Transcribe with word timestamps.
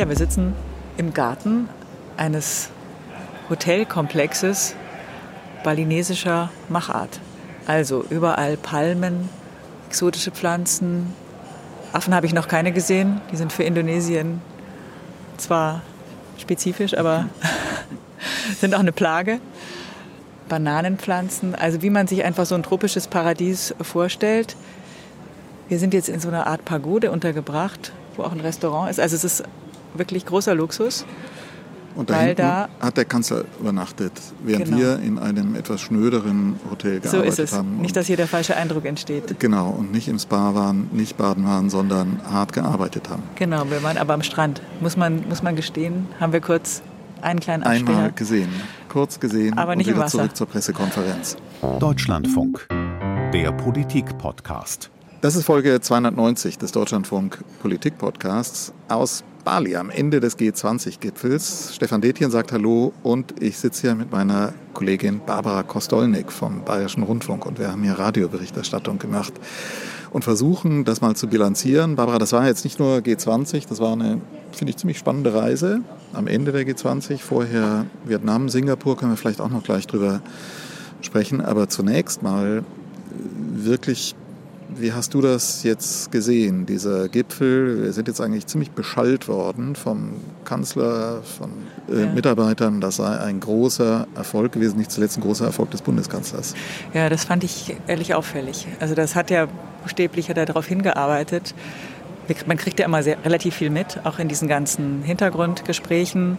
Ja, 0.00 0.08
wir 0.08 0.16
sitzen 0.16 0.54
im 0.96 1.12
Garten 1.12 1.68
eines 2.16 2.70
Hotelkomplexes 3.50 4.74
balinesischer 5.62 6.48
Machart. 6.70 7.20
Also 7.66 8.06
überall 8.08 8.56
Palmen, 8.56 9.28
exotische 9.86 10.30
Pflanzen. 10.30 11.14
Affen 11.92 12.14
habe 12.14 12.24
ich 12.24 12.32
noch 12.32 12.48
keine 12.48 12.72
gesehen. 12.72 13.20
Die 13.30 13.36
sind 13.36 13.52
für 13.52 13.64
Indonesien 13.64 14.40
zwar 15.36 15.82
spezifisch, 16.38 16.96
aber 16.96 17.26
sind 18.58 18.74
auch 18.74 18.80
eine 18.80 18.92
Plage. 18.92 19.38
Bananenpflanzen, 20.48 21.54
also 21.54 21.82
wie 21.82 21.90
man 21.90 22.06
sich 22.06 22.24
einfach 22.24 22.46
so 22.46 22.54
ein 22.54 22.62
tropisches 22.62 23.06
Paradies 23.06 23.74
vorstellt. 23.82 24.56
Wir 25.68 25.78
sind 25.78 25.92
jetzt 25.92 26.08
in 26.08 26.20
so 26.20 26.28
einer 26.28 26.46
Art 26.46 26.64
Pagode 26.64 27.10
untergebracht, 27.10 27.92
wo 28.16 28.22
auch 28.22 28.32
ein 28.32 28.40
Restaurant 28.40 28.90
ist. 28.90 28.98
Also 28.98 29.14
es 29.14 29.24
ist 29.24 29.44
wirklich 29.94 30.26
großer 30.26 30.54
Luxus. 30.54 31.04
Und 31.96 32.08
da, 32.08 32.32
da 32.34 32.68
hat 32.80 32.96
der 32.96 33.04
Kanzler 33.04 33.44
übernachtet, 33.58 34.12
während 34.44 34.66
genau. 34.66 34.78
wir 34.78 35.00
in 35.00 35.18
einem 35.18 35.56
etwas 35.56 35.80
schnöderen 35.80 36.54
Hotel 36.70 37.00
gearbeitet 37.00 37.12
haben. 37.12 37.24
So 37.24 37.28
ist 37.28 37.38
es. 37.38 37.52
Haben. 37.52 37.80
Nicht, 37.80 37.96
dass 37.96 38.06
hier 38.06 38.16
der 38.16 38.28
falsche 38.28 38.56
Eindruck 38.56 38.84
entsteht. 38.84 39.40
Genau, 39.40 39.70
und 39.70 39.92
nicht 39.92 40.06
im 40.06 40.18
Spa 40.18 40.54
waren, 40.54 40.88
nicht 40.92 41.16
baden 41.16 41.44
waren, 41.44 41.68
sondern 41.68 42.20
hart 42.30 42.52
gearbeitet 42.52 43.08
haben. 43.10 43.22
Genau, 43.34 43.68
wir 43.68 43.82
waren 43.82 43.98
aber 43.98 44.14
am 44.14 44.22
Strand. 44.22 44.62
Muss 44.80 44.96
man, 44.96 45.28
muss 45.28 45.42
man 45.42 45.56
gestehen, 45.56 46.06
haben 46.20 46.32
wir 46.32 46.40
kurz 46.40 46.82
einen 47.22 47.40
kleinen 47.40 47.64
Abspeer. 47.64 47.88
Einmal 47.88 48.12
gesehen, 48.12 48.48
kurz 48.88 49.18
gesehen 49.18 49.58
aber 49.58 49.76
nicht 49.76 49.88
und 49.88 49.94
wieder 49.94 49.98
im 49.98 50.04
Wasser. 50.04 50.18
zurück 50.18 50.36
zur 50.36 50.46
Pressekonferenz. 50.46 51.36
Deutschlandfunk, 51.80 52.66
der 53.32 53.52
Politik-Podcast. 53.52 54.90
Das 55.20 55.36
ist 55.36 55.44
Folge 55.44 55.80
290 55.80 56.56
des 56.56 56.72
Deutschlandfunk 56.72 57.44
Politik-Podcasts 57.60 58.72
aus 58.88 59.22
Bali 59.44 59.76
am 59.76 59.90
Ende 59.90 60.20
des 60.20 60.38
G20-Gipfels. 60.38 61.74
Stefan 61.74 62.00
Detjen 62.00 62.30
sagt 62.30 62.52
Hallo 62.52 62.92
und 63.02 63.42
ich 63.42 63.58
sitze 63.58 63.82
hier 63.82 63.94
mit 63.94 64.12
meiner 64.12 64.52
Kollegin 64.74 65.20
Barbara 65.24 65.62
Kostolnik 65.62 66.30
vom 66.30 66.64
Bayerischen 66.64 67.02
Rundfunk 67.02 67.46
und 67.46 67.58
wir 67.58 67.70
haben 67.72 67.82
hier 67.82 67.98
Radioberichterstattung 67.98 68.98
gemacht 68.98 69.32
und 70.10 70.24
versuchen, 70.24 70.84
das 70.84 71.00
mal 71.00 71.16
zu 71.16 71.28
bilanzieren. 71.28 71.96
Barbara, 71.96 72.18
das 72.18 72.32
war 72.32 72.46
jetzt 72.46 72.64
nicht 72.64 72.78
nur 72.78 72.98
G20, 72.98 73.68
das 73.68 73.80
war 73.80 73.92
eine, 73.92 74.20
finde 74.52 74.70
ich, 74.70 74.76
ziemlich 74.76 74.98
spannende 74.98 75.32
Reise 75.32 75.80
am 76.12 76.26
Ende 76.26 76.52
der 76.52 76.66
G20. 76.66 77.18
Vorher 77.18 77.86
Vietnam, 78.04 78.48
Singapur, 78.48 78.96
können 78.96 79.12
wir 79.12 79.16
vielleicht 79.16 79.40
auch 79.40 79.50
noch 79.50 79.62
gleich 79.62 79.86
drüber 79.86 80.20
sprechen. 81.00 81.40
Aber 81.40 81.68
zunächst 81.68 82.22
mal 82.22 82.64
wirklich 83.54 84.14
wie 84.76 84.92
hast 84.92 85.14
du 85.14 85.20
das 85.20 85.62
jetzt 85.62 86.12
gesehen, 86.12 86.66
dieser 86.66 87.08
Gipfel? 87.08 87.84
Wir 87.84 87.92
sind 87.92 88.08
jetzt 88.08 88.20
eigentlich 88.20 88.46
ziemlich 88.46 88.70
beschallt 88.70 89.28
worden 89.28 89.74
vom 89.76 90.12
Kanzler, 90.44 91.22
von 91.22 91.50
äh, 91.88 92.02
ja. 92.02 92.12
Mitarbeitern. 92.12 92.80
Das 92.80 92.96
sei 92.96 93.18
ein 93.18 93.40
großer 93.40 94.06
Erfolg 94.14 94.52
gewesen, 94.52 94.78
nicht 94.78 94.90
zuletzt 94.90 95.18
ein 95.18 95.22
großer 95.22 95.46
Erfolg 95.46 95.70
des 95.70 95.82
Bundeskanzlers. 95.82 96.54
Ja, 96.94 97.08
das 97.08 97.24
fand 97.24 97.44
ich 97.44 97.76
ehrlich 97.86 98.14
auffällig. 98.14 98.66
Also 98.80 98.94
das 98.94 99.14
hat 99.14 99.30
ja 99.30 99.48
buchstäblich 99.82 100.28
er 100.28 100.46
darauf 100.46 100.66
hingearbeitet. 100.66 101.54
Man 102.46 102.56
kriegt 102.56 102.78
ja 102.78 102.86
immer 102.86 103.02
sehr, 103.02 103.16
relativ 103.24 103.56
viel 103.56 103.70
mit, 103.70 104.00
auch 104.04 104.20
in 104.20 104.28
diesen 104.28 104.46
ganzen 104.46 105.02
Hintergrundgesprächen 105.02 106.38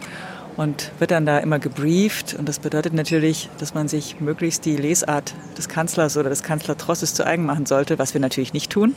und 0.56 0.90
wird 0.98 1.10
dann 1.10 1.26
da 1.26 1.38
immer 1.38 1.58
gebrieft. 1.58 2.34
Und 2.38 2.48
das 2.48 2.58
bedeutet 2.58 2.92
natürlich, 2.92 3.48
dass 3.58 3.74
man 3.74 3.88
sich 3.88 4.20
möglichst 4.20 4.64
die 4.64 4.76
Lesart 4.76 5.34
des 5.56 5.68
Kanzlers 5.68 6.16
oder 6.16 6.28
des 6.28 6.42
Kanzlertrosses 6.42 7.14
zu 7.14 7.26
eigen 7.26 7.46
machen 7.46 7.66
sollte, 7.66 7.98
was 7.98 8.14
wir 8.14 8.20
natürlich 8.20 8.52
nicht 8.52 8.70
tun. 8.70 8.94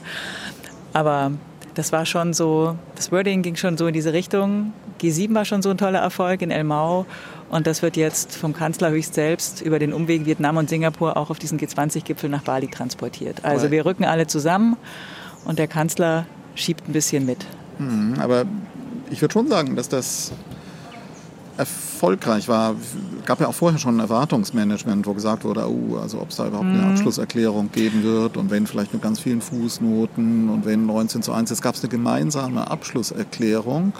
Aber 0.94 1.32
das 1.76 1.92
war 1.92 2.06
schon 2.06 2.34
so, 2.34 2.76
das 2.96 3.12
Wording 3.12 3.42
ging 3.42 3.56
schon 3.56 3.78
so 3.78 3.88
in 3.88 3.94
diese 3.94 4.14
Richtung. 4.14 4.74
G7 5.02 5.34
war 5.34 5.46
schon 5.46 5.62
so 5.62 5.70
ein 5.70 5.78
toller 5.78 6.00
Erfolg 6.00 6.42
in 6.42 6.52
Elmau. 6.52 7.06
Und 7.50 7.68
das 7.68 7.82
wird 7.82 7.96
jetzt 7.96 8.36
vom 8.36 8.54
Kanzler 8.54 8.90
höchst 8.90 9.14
selbst 9.14 9.62
über 9.62 9.78
den 9.78 9.94
Umweg 9.94 10.26
Vietnam 10.26 10.58
und 10.58 10.70
Singapur 10.70 11.16
auch 11.16 11.30
auf 11.30 11.38
diesen 11.38 11.60
G20-Gipfel 11.60 12.30
nach 12.30 12.42
Bali 12.42 12.68
transportiert. 12.68 13.46
Also 13.46 13.72
wir 13.72 13.86
rücken 13.86 14.04
alle 14.04 14.26
zusammen 14.28 14.78
und 15.46 15.60
der 15.60 15.68
Kanzler 15.68 16.26
schiebt 16.56 16.88
ein 16.90 16.94
bisschen 16.94 17.26
mit. 17.26 17.46
Mhm, 17.78 18.16
aber 18.20 18.46
ich 19.12 19.22
würde 19.22 19.34
schon 19.34 19.48
sagen, 19.48 19.76
dass 19.76 19.90
das 19.90 20.32
erfolgreich 21.58 22.48
war. 22.48 22.76
gab 23.26 23.40
ja 23.40 23.48
auch 23.48 23.54
vorher 23.54 23.80
schon 23.80 23.98
ein 23.98 24.00
Erwartungsmanagement, 24.00 25.06
wo 25.08 25.14
gesagt 25.14 25.44
wurde, 25.44 25.68
oh, 25.70 25.98
also 25.98 26.22
ob 26.22 26.30
es 26.30 26.36
da 26.36 26.48
überhaupt 26.48 26.68
eine 26.68 26.80
mhm. 26.80 26.92
Abschlusserklärung 26.92 27.72
geben 27.72 28.04
wird 28.04 28.38
und 28.38 28.52
wenn 28.52 28.68
vielleicht 28.68 28.94
mit 28.94 29.02
ganz 29.02 29.20
vielen 29.20 29.42
Fußnoten 29.42 30.50
und 30.50 30.66
wenn 30.66 30.86
19 30.86 31.22
zu 31.22 31.32
1, 31.32 31.50
jetzt 31.50 31.62
gab 31.62 31.76
es 31.76 31.82
eine 31.82 31.90
gemeinsame 31.90 32.70
Abschlusserklärung. 32.70 33.94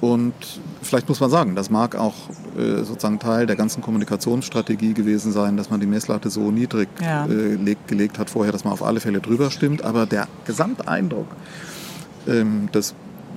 Und 0.00 0.34
vielleicht 0.80 1.08
muss 1.08 1.18
man 1.18 1.28
sagen, 1.28 1.56
das 1.56 1.70
mag 1.70 1.96
auch 1.96 2.14
äh, 2.56 2.84
sozusagen 2.84 3.18
Teil 3.18 3.46
der 3.46 3.56
ganzen 3.56 3.82
Kommunikationsstrategie 3.82 4.94
gewesen 4.94 5.32
sein, 5.32 5.56
dass 5.56 5.70
man 5.70 5.80
die 5.80 5.88
Messlatte 5.88 6.30
so 6.30 6.52
niedrig 6.52 6.88
ja. 7.02 7.26
äh, 7.26 7.54
leg, 7.54 7.78
gelegt 7.88 8.16
hat 8.18 8.30
vorher, 8.30 8.52
dass 8.52 8.62
man 8.62 8.72
auf 8.72 8.84
alle 8.84 9.00
Fälle 9.00 9.20
drüber 9.20 9.50
stimmt. 9.50 9.82
Aber 9.82 10.06
der 10.06 10.28
Gesamteindruck 10.44 11.26
ähm, 12.28 12.68
des 12.72 12.92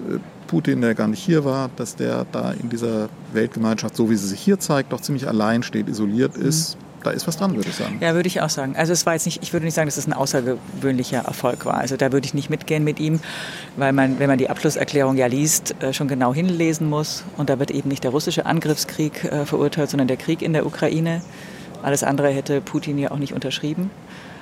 äh, 0.07 0.19
Putin, 0.51 0.81
der 0.81 0.95
gar 0.95 1.07
nicht 1.07 1.23
hier 1.23 1.45
war, 1.45 1.69
dass 1.78 1.95
der 1.95 2.25
da 2.29 2.51
in 2.51 2.67
dieser 2.67 3.07
Weltgemeinschaft, 3.31 3.95
so 3.95 4.09
wie 4.09 4.17
sie 4.17 4.28
sich 4.28 4.41
hier 4.41 4.59
zeigt, 4.59 4.91
doch 4.91 5.00
ziemlich 5.00 5.25
allein 5.25 5.63
steht, 5.63 5.88
isoliert 5.88 6.35
ist. 6.35 6.75
Mhm. 6.75 6.81
Da 7.03 7.12
ist 7.12 7.25
was 7.25 7.38
dran, 7.38 7.56
würde 7.56 7.69
ich 7.69 7.75
sagen. 7.75 7.97
Ja, 8.01 8.13
würde 8.13 8.28
ich 8.28 8.41
auch 8.41 8.50
sagen. 8.50 8.75
Also 8.75 8.91
es 8.91 9.06
war 9.06 9.13
jetzt 9.13 9.25
nicht, 9.25 9.41
ich 9.41 9.53
würde 9.53 9.66
nicht 9.66 9.73
sagen, 9.73 9.88
dass 9.88 9.95
es 9.95 10.07
ein 10.07 10.13
außergewöhnlicher 10.13 11.19
Erfolg 11.19 11.66
war. 11.66 11.75
Also 11.75 11.95
da 11.95 12.11
würde 12.11 12.25
ich 12.25 12.34
nicht 12.34 12.50
mitgehen 12.50 12.84
mit 12.84 13.00
ihm, 13.00 13.22
weil 13.78 13.94
man, 13.94 14.19
wenn 14.19 14.28
man 14.28 14.38
die 14.38 14.50
Abschlusserklärung 14.50 15.16
ja 15.16 15.28
liest, 15.28 15.73
äh, 15.81 15.94
schon 15.94 16.09
genau 16.09 16.34
hinlesen 16.34 16.90
muss. 16.90 17.23
Und 17.38 17.50
da 17.50 17.57
wird 17.57 17.72
eben 17.72 17.88
nicht 17.88 18.03
der 18.03 18.11
russische 18.11 18.45
Angriffskrieg 18.45 19.23
äh, 19.23 19.45
verurteilt, 19.45 19.90
sondern 19.90 20.09
der 20.09 20.17
Krieg 20.17 20.41
in 20.41 20.51
der 20.51 20.66
Ukraine. 20.66 21.22
Alles 21.81 22.03
andere 22.03 22.28
hätte 22.29 22.59
Putin 22.59 22.97
ja 22.97 23.09
auch 23.11 23.17
nicht 23.17 23.34
unterschrieben. 23.34 23.90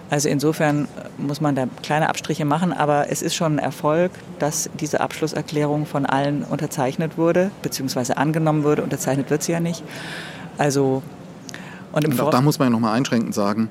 Also 0.09 0.27
insofern 0.27 0.87
muss 1.17 1.39
man 1.39 1.55
da 1.55 1.67
kleine 1.83 2.09
Abstriche 2.09 2.45
machen, 2.45 2.73
aber 2.73 3.11
es 3.11 3.21
ist 3.21 3.35
schon 3.35 3.55
ein 3.55 3.59
Erfolg, 3.59 4.11
dass 4.39 4.69
diese 4.79 5.01
Abschlusserklärung 5.01 5.85
von 5.85 6.05
allen 6.05 6.43
unterzeichnet 6.43 7.17
wurde, 7.17 7.51
beziehungsweise 7.61 8.17
angenommen 8.17 8.63
wurde. 8.63 8.83
Unterzeichnet 8.83 9.29
wird 9.29 9.43
sie 9.43 9.51
ja 9.51 9.59
nicht. 9.59 9.83
Also 10.57 11.03
und, 11.91 12.05
und 12.05 12.19
auch 12.19 12.29
da 12.29 12.41
muss 12.41 12.59
man 12.59 12.67
ja 12.67 12.69
nochmal 12.71 12.95
einschränkend 12.95 13.33
sagen, 13.33 13.69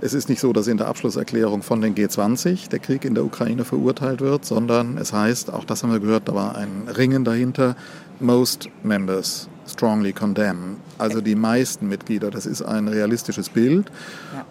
es 0.00 0.14
ist 0.14 0.28
nicht 0.28 0.40
so, 0.40 0.52
dass 0.52 0.66
in 0.66 0.78
der 0.78 0.88
Abschlusserklärung 0.88 1.62
von 1.62 1.80
den 1.80 1.94
G20 1.94 2.70
der 2.70 2.78
Krieg 2.78 3.04
in 3.04 3.14
der 3.14 3.24
Ukraine 3.24 3.64
verurteilt 3.64 4.20
wird, 4.20 4.44
sondern 4.44 4.96
es 4.96 5.12
heißt, 5.12 5.52
auch 5.52 5.64
das 5.64 5.82
haben 5.82 5.92
wir 5.92 6.00
gehört, 6.00 6.28
da 6.28 6.34
war 6.34 6.56
ein 6.56 6.88
Ringen 6.88 7.24
dahinter, 7.24 7.76
most 8.18 8.70
members 8.82 9.48
strongly 9.70 10.12
condemn. 10.12 10.76
Also 10.98 11.20
die 11.20 11.34
meisten 11.34 11.88
Mitglieder, 11.88 12.30
das 12.30 12.46
ist 12.46 12.62
ein 12.62 12.88
realistisches 12.88 13.48
Bild 13.48 13.90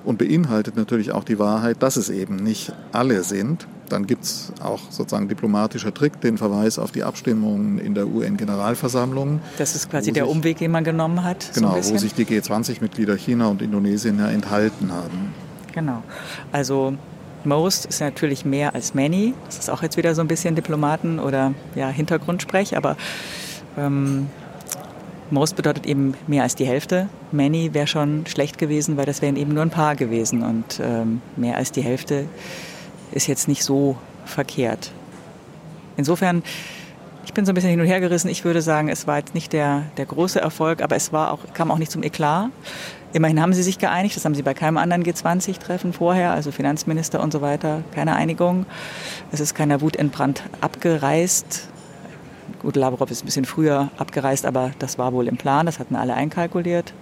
und 0.03 0.17
beinhaltet 0.17 0.75
natürlich 0.75 1.11
auch 1.11 1.23
die 1.23 1.39
Wahrheit, 1.39 1.81
dass 1.83 1.97
es 1.97 2.09
eben 2.09 2.37
nicht 2.37 2.73
alle 2.91 3.23
sind. 3.23 3.67
Dann 3.89 4.05
gibt 4.05 4.23
es 4.23 4.53
auch 4.61 4.79
sozusagen 4.91 5.27
diplomatischer 5.27 5.93
Trick, 5.93 6.21
den 6.21 6.37
Verweis 6.37 6.77
auf 6.77 6.91
die 6.91 7.03
Abstimmungen 7.03 7.79
in 7.79 7.95
der 7.95 8.07
UN-Generalversammlung. 8.07 9.41
Das 9.57 9.75
ist 9.75 9.89
quasi 9.89 10.11
der 10.11 10.25
sich, 10.25 10.31
Umweg, 10.31 10.57
den 10.59 10.71
man 10.71 10.83
genommen 10.83 11.23
hat. 11.23 11.51
Genau, 11.55 11.81
so 11.81 11.93
wo 11.93 11.97
sich 11.97 12.13
die 12.13 12.25
G20-Mitglieder 12.25 13.15
China 13.15 13.47
und 13.47 13.61
Indonesien 13.61 14.19
ja 14.19 14.29
enthalten 14.29 14.91
haben. 14.91 15.33
Genau. 15.73 16.03
Also 16.51 16.93
Most 17.45 17.85
ist 17.85 18.01
natürlich 18.01 18.45
mehr 18.45 18.75
als 18.75 18.93
many. 18.93 19.33
Das 19.45 19.57
ist 19.57 19.69
auch 19.69 19.81
jetzt 19.81 19.97
wieder 19.97 20.13
so 20.13 20.21
ein 20.21 20.27
bisschen 20.27 20.55
Diplomaten- 20.55 21.19
oder 21.19 21.53
ja, 21.75 21.89
Hintergrundsprech, 21.89 22.75
aber 22.75 22.97
ähm, 23.77 24.27
Most 25.31 25.55
bedeutet 25.55 25.85
eben 25.85 26.15
mehr 26.27 26.43
als 26.43 26.55
die 26.55 26.65
Hälfte. 26.65 27.09
Many 27.31 27.73
wäre 27.73 27.87
schon 27.87 28.25
schlecht 28.25 28.57
gewesen, 28.57 28.97
weil 28.97 29.05
das 29.05 29.21
wären 29.21 29.35
eben 29.35 29.53
nur 29.53 29.61
ein 29.61 29.69
paar 29.69 29.95
gewesen. 29.95 30.41
Und 30.41 30.79
ähm, 30.81 31.21
mehr 31.35 31.57
als 31.57 31.71
die 31.71 31.81
Hälfte 31.81 32.25
ist 33.11 33.27
jetzt 33.27 33.47
nicht 33.47 33.63
so 33.63 33.95
verkehrt. 34.25 34.91
Insofern, 35.97 36.43
ich 37.25 37.33
bin 37.33 37.45
so 37.45 37.51
ein 37.51 37.55
bisschen 37.55 37.69
hin 37.69 37.79
und 37.79 37.85
her 37.85 37.99
gerissen. 37.99 38.29
Ich 38.29 38.43
würde 38.43 38.61
sagen, 38.61 38.89
es 38.89 39.05
war 39.05 39.17
jetzt 39.17 39.35
nicht 39.35 39.53
der, 39.53 39.83
der 39.97 40.05
große 40.05 40.39
Erfolg, 40.39 40.81
aber 40.81 40.95
es 40.95 41.13
war 41.13 41.31
auch, 41.31 41.39
kam 41.53 41.69
auch 41.71 41.77
nicht 41.77 41.91
zum 41.91 42.03
Eklat. 42.03 42.49
Immerhin 43.11 43.41
haben 43.41 43.53
sie 43.53 43.63
sich 43.63 43.79
geeinigt, 43.79 44.15
das 44.15 44.25
haben 44.25 44.35
sie 44.35 44.43
bei 44.43 44.53
keinem 44.53 44.77
anderen 44.77 45.03
G20-Treffen 45.03 45.93
vorher, 45.93 46.31
also 46.31 46.51
Finanzminister 46.51 47.21
und 47.21 47.33
so 47.33 47.41
weiter, 47.41 47.83
keine 47.93 48.15
Einigung. 48.15 48.67
Es 49.31 49.39
ist 49.39 49.55
keiner 49.55 49.81
wutentbrannt 49.81 50.43
abgereist. 50.61 51.69
Gut, 52.59 52.75
Lavrov 52.75 53.09
ist 53.09 53.23
ein 53.23 53.25
bisschen 53.25 53.45
früher 53.45 53.89
abgereist, 53.97 54.45
aber 54.45 54.71
das 54.79 54.97
war 54.97 55.13
wohl 55.13 55.27
im 55.27 55.37
Plan, 55.37 55.65
das 55.65 55.79
hatten 55.79 55.95
alle 55.95 56.13
einkalkuliert. 56.13 56.93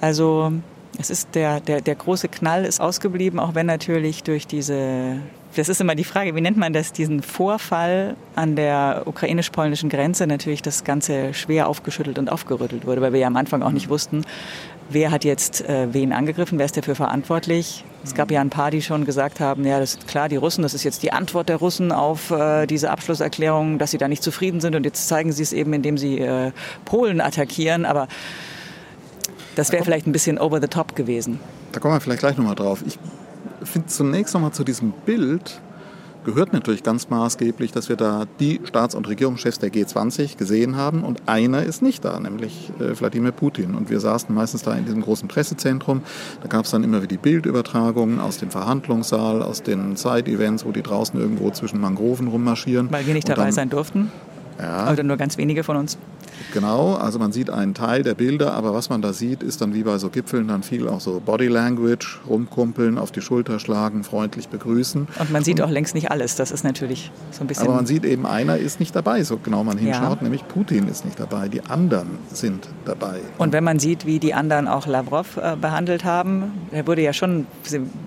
Also 0.00 0.52
es 0.98 1.10
ist 1.10 1.34
der, 1.34 1.60
der, 1.60 1.80
der 1.80 1.94
große 1.94 2.28
Knall 2.28 2.64
ist 2.64 2.80
ausgeblieben, 2.80 3.40
auch 3.40 3.54
wenn 3.54 3.66
natürlich 3.66 4.24
durch 4.24 4.46
diese, 4.46 5.20
das 5.56 5.68
ist 5.68 5.80
immer 5.80 5.94
die 5.94 6.04
Frage, 6.04 6.34
wie 6.34 6.40
nennt 6.40 6.56
man 6.56 6.72
das, 6.72 6.92
diesen 6.92 7.22
Vorfall 7.22 8.16
an 8.34 8.54
der 8.54 9.02
ukrainisch-polnischen 9.06 9.88
Grenze 9.88 10.26
natürlich 10.26 10.62
das 10.62 10.84
Ganze 10.84 11.34
schwer 11.34 11.68
aufgeschüttelt 11.68 12.18
und 12.18 12.30
aufgerüttelt 12.30 12.86
wurde, 12.86 13.00
weil 13.00 13.12
wir 13.12 13.20
ja 13.20 13.26
am 13.26 13.36
Anfang 13.36 13.62
auch 13.62 13.72
nicht 13.72 13.88
wussten, 13.88 14.24
wer 14.90 15.10
hat 15.10 15.24
jetzt 15.24 15.62
äh, 15.68 15.88
wen 15.92 16.12
angegriffen, 16.12 16.58
wer 16.58 16.66
ist 16.66 16.76
dafür 16.76 16.94
verantwortlich. 16.94 17.84
Es 18.04 18.14
gab 18.14 18.30
ja 18.30 18.40
ein 18.40 18.50
paar, 18.50 18.70
die 18.70 18.82
schon 18.82 19.04
gesagt 19.04 19.40
haben, 19.40 19.64
ja, 19.64 19.80
das 19.80 19.94
ist 19.94 20.06
klar, 20.06 20.28
die 20.28 20.36
Russen, 20.36 20.62
das 20.62 20.74
ist 20.74 20.84
jetzt 20.84 21.02
die 21.02 21.12
Antwort 21.12 21.48
der 21.48 21.56
Russen 21.56 21.92
auf 21.92 22.30
äh, 22.30 22.66
diese 22.66 22.90
Abschlusserklärung, 22.90 23.78
dass 23.78 23.90
sie 23.90 23.98
da 23.98 24.08
nicht 24.08 24.22
zufrieden 24.22 24.60
sind 24.60 24.76
und 24.76 24.84
jetzt 24.84 25.08
zeigen 25.08 25.32
sie 25.32 25.42
es 25.42 25.52
eben, 25.52 25.72
indem 25.72 25.98
sie 25.98 26.20
äh, 26.20 26.52
Polen 26.84 27.20
attackieren, 27.20 27.84
aber 27.84 28.08
das 29.56 29.72
wäre 29.72 29.82
vielleicht 29.82 30.06
ein 30.06 30.12
bisschen 30.12 30.38
over 30.38 30.60
the 30.60 30.68
top 30.68 30.94
gewesen. 30.94 31.40
Da 31.72 31.80
kommen 31.80 31.94
wir 31.94 32.00
vielleicht 32.00 32.20
gleich 32.20 32.36
nochmal 32.36 32.54
drauf. 32.54 32.82
Ich 32.86 32.98
finde 33.62 33.88
zunächst 33.88 34.34
nochmal 34.34 34.52
zu 34.52 34.64
diesem 34.64 34.92
Bild, 35.04 35.60
gehört 36.24 36.52
natürlich 36.52 36.82
ganz 36.82 37.08
maßgeblich, 37.08 37.72
dass 37.72 37.88
wir 37.88 37.96
da 37.96 38.24
die 38.38 38.60
Staats- 38.64 38.94
und 38.94 39.08
Regierungschefs 39.08 39.58
der 39.58 39.70
G20 39.70 40.36
gesehen 40.36 40.76
haben 40.76 41.02
und 41.02 41.22
einer 41.26 41.62
ist 41.62 41.80
nicht 41.80 42.04
da, 42.04 42.20
nämlich 42.20 42.70
äh, 42.80 42.98
Wladimir 43.00 43.32
Putin. 43.32 43.74
Und 43.74 43.88
wir 43.88 44.00
saßen 44.00 44.34
meistens 44.34 44.62
da 44.62 44.74
in 44.74 44.84
diesem 44.84 45.00
großen 45.00 45.28
Pressezentrum. 45.28 46.02
Da 46.42 46.48
gab 46.48 46.66
es 46.66 46.70
dann 46.70 46.84
immer 46.84 46.98
wieder 46.98 47.08
die 47.08 47.16
Bildübertragungen 47.16 48.20
aus 48.20 48.38
dem 48.38 48.50
Verhandlungssaal, 48.50 49.42
aus 49.42 49.62
den 49.62 49.96
Side-Events, 49.96 50.64
wo 50.66 50.72
die 50.72 50.82
draußen 50.82 51.18
irgendwo 51.18 51.50
zwischen 51.50 51.80
Mangroven 51.80 52.28
rummarschieren. 52.28 52.90
Weil 52.90 53.06
wir 53.06 53.14
nicht 53.14 53.28
dabei 53.28 53.44
dann, 53.44 53.52
sein 53.52 53.70
durften. 53.70 54.12
Ja. 54.60 54.92
Oder 54.92 55.04
nur 55.04 55.16
ganz 55.16 55.38
wenige 55.38 55.64
von 55.64 55.76
uns. 55.76 55.96
Genau, 56.52 56.94
also 56.94 57.18
man 57.18 57.32
sieht 57.32 57.50
einen 57.50 57.74
Teil 57.74 58.02
der 58.02 58.14
Bilder, 58.14 58.54
aber 58.54 58.74
was 58.74 58.88
man 58.88 59.02
da 59.02 59.12
sieht, 59.12 59.42
ist 59.42 59.60
dann 59.60 59.74
wie 59.74 59.82
bei 59.82 59.98
so 59.98 60.08
Gipfeln 60.08 60.48
dann 60.48 60.62
viel 60.62 60.88
auch 60.88 61.00
so 61.00 61.20
Body 61.24 61.48
Language, 61.48 62.20
rumkumpeln, 62.28 62.98
auf 62.98 63.10
die 63.10 63.20
Schulter 63.20 63.58
schlagen, 63.58 64.04
freundlich 64.04 64.48
begrüßen. 64.48 65.08
Und 65.18 65.32
man 65.32 65.44
sieht 65.44 65.60
Und, 65.60 65.66
auch 65.66 65.70
längst 65.70 65.94
nicht 65.94 66.10
alles, 66.10 66.36
das 66.36 66.50
ist 66.50 66.64
natürlich 66.64 67.10
so 67.30 67.42
ein 67.42 67.46
bisschen... 67.46 67.66
Aber 67.66 67.76
man 67.76 67.86
sieht 67.86 68.04
eben, 68.04 68.26
einer 68.26 68.56
ist 68.56 68.80
nicht 68.80 68.94
dabei, 68.94 69.22
so 69.22 69.38
genau 69.38 69.64
man 69.64 69.78
hinschaut, 69.78 70.18
ja. 70.18 70.22
nämlich 70.22 70.46
Putin 70.48 70.88
ist 70.88 71.04
nicht 71.04 71.20
dabei, 71.20 71.48
die 71.48 71.62
anderen 71.62 72.18
sind 72.32 72.68
dabei. 72.84 73.20
Und 73.38 73.52
wenn 73.52 73.64
man 73.64 73.78
sieht, 73.78 74.06
wie 74.06 74.18
die 74.18 74.34
anderen 74.34 74.68
auch 74.68 74.86
Lavrov 74.86 75.36
äh, 75.36 75.56
behandelt 75.56 76.04
haben, 76.04 76.52
er 76.70 76.86
wurde 76.86 77.02
ja 77.02 77.12
schon 77.12 77.46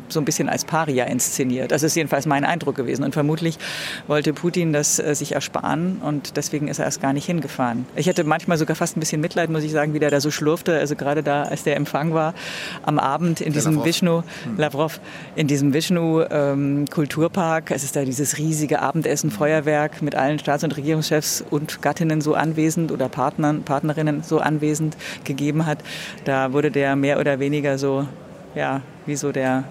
so 0.09 0.19
ein 0.19 0.25
bisschen 0.25 0.49
als 0.49 0.65
Paria 0.65 1.05
inszeniert. 1.05 1.71
Das 1.71 1.83
ist 1.83 1.95
jedenfalls 1.95 2.25
mein 2.25 2.45
Eindruck 2.45 2.75
gewesen. 2.75 3.03
Und 3.03 3.13
vermutlich 3.13 3.57
wollte 4.07 4.33
Putin 4.33 4.73
das 4.73 4.99
äh, 4.99 5.15
sich 5.15 5.33
ersparen 5.33 5.97
und 6.03 6.37
deswegen 6.37 6.67
ist 6.67 6.79
er 6.79 6.85
erst 6.85 7.01
gar 7.01 7.13
nicht 7.13 7.25
hingefahren. 7.25 7.85
Ich 7.95 8.07
hätte 8.07 8.20
manchmal 8.23 8.57
sogar 8.57 8.75
fast 8.75 8.97
ein 8.97 8.99
bisschen 8.99 9.21
Mitleid, 9.21 9.49
muss 9.49 9.63
ich 9.63 9.71
sagen, 9.71 9.93
wie 9.93 9.99
der 9.99 10.09
da 10.09 10.21
so 10.21 10.31
schlurfte. 10.31 10.77
Also 10.77 10.95
gerade 10.95 11.23
da, 11.23 11.43
als 11.43 11.63
der 11.63 11.75
Empfang 11.75 12.13
war 12.13 12.33
am 12.83 12.99
Abend 12.99 13.41
in 13.41 13.53
diesem 13.53 13.73
Lavrov. 13.73 13.85
Vishnu, 13.85 14.23
hm. 14.43 14.57
Lavrov, 14.57 14.99
in 15.35 15.47
diesem 15.47 15.73
Vishnu 15.73 16.23
ähm, 16.29 16.85
Kulturpark. 16.89 17.71
Es 17.71 17.83
ist 17.83 17.95
da 17.95 18.05
dieses 18.05 18.37
riesige 18.37 18.81
Abendessen, 18.81 19.31
Feuerwerk 19.31 20.01
mit 20.01 20.15
allen 20.15 20.39
Staats- 20.39 20.63
und 20.63 20.75
Regierungschefs 20.77 21.43
und 21.49 21.81
Gattinnen 21.81 22.21
so 22.21 22.35
anwesend 22.35 22.91
oder 22.91 23.09
Partnern, 23.09 23.63
Partnerinnen 23.63 24.23
so 24.23 24.39
anwesend 24.39 24.97
gegeben 25.23 25.65
hat. 25.65 25.79
Da 26.25 26.53
wurde 26.53 26.71
der 26.71 26.95
mehr 26.95 27.19
oder 27.19 27.39
weniger 27.39 27.77
so, 27.77 28.07
ja, 28.55 28.81
wie 29.05 29.15
so 29.15 29.31
der 29.31 29.65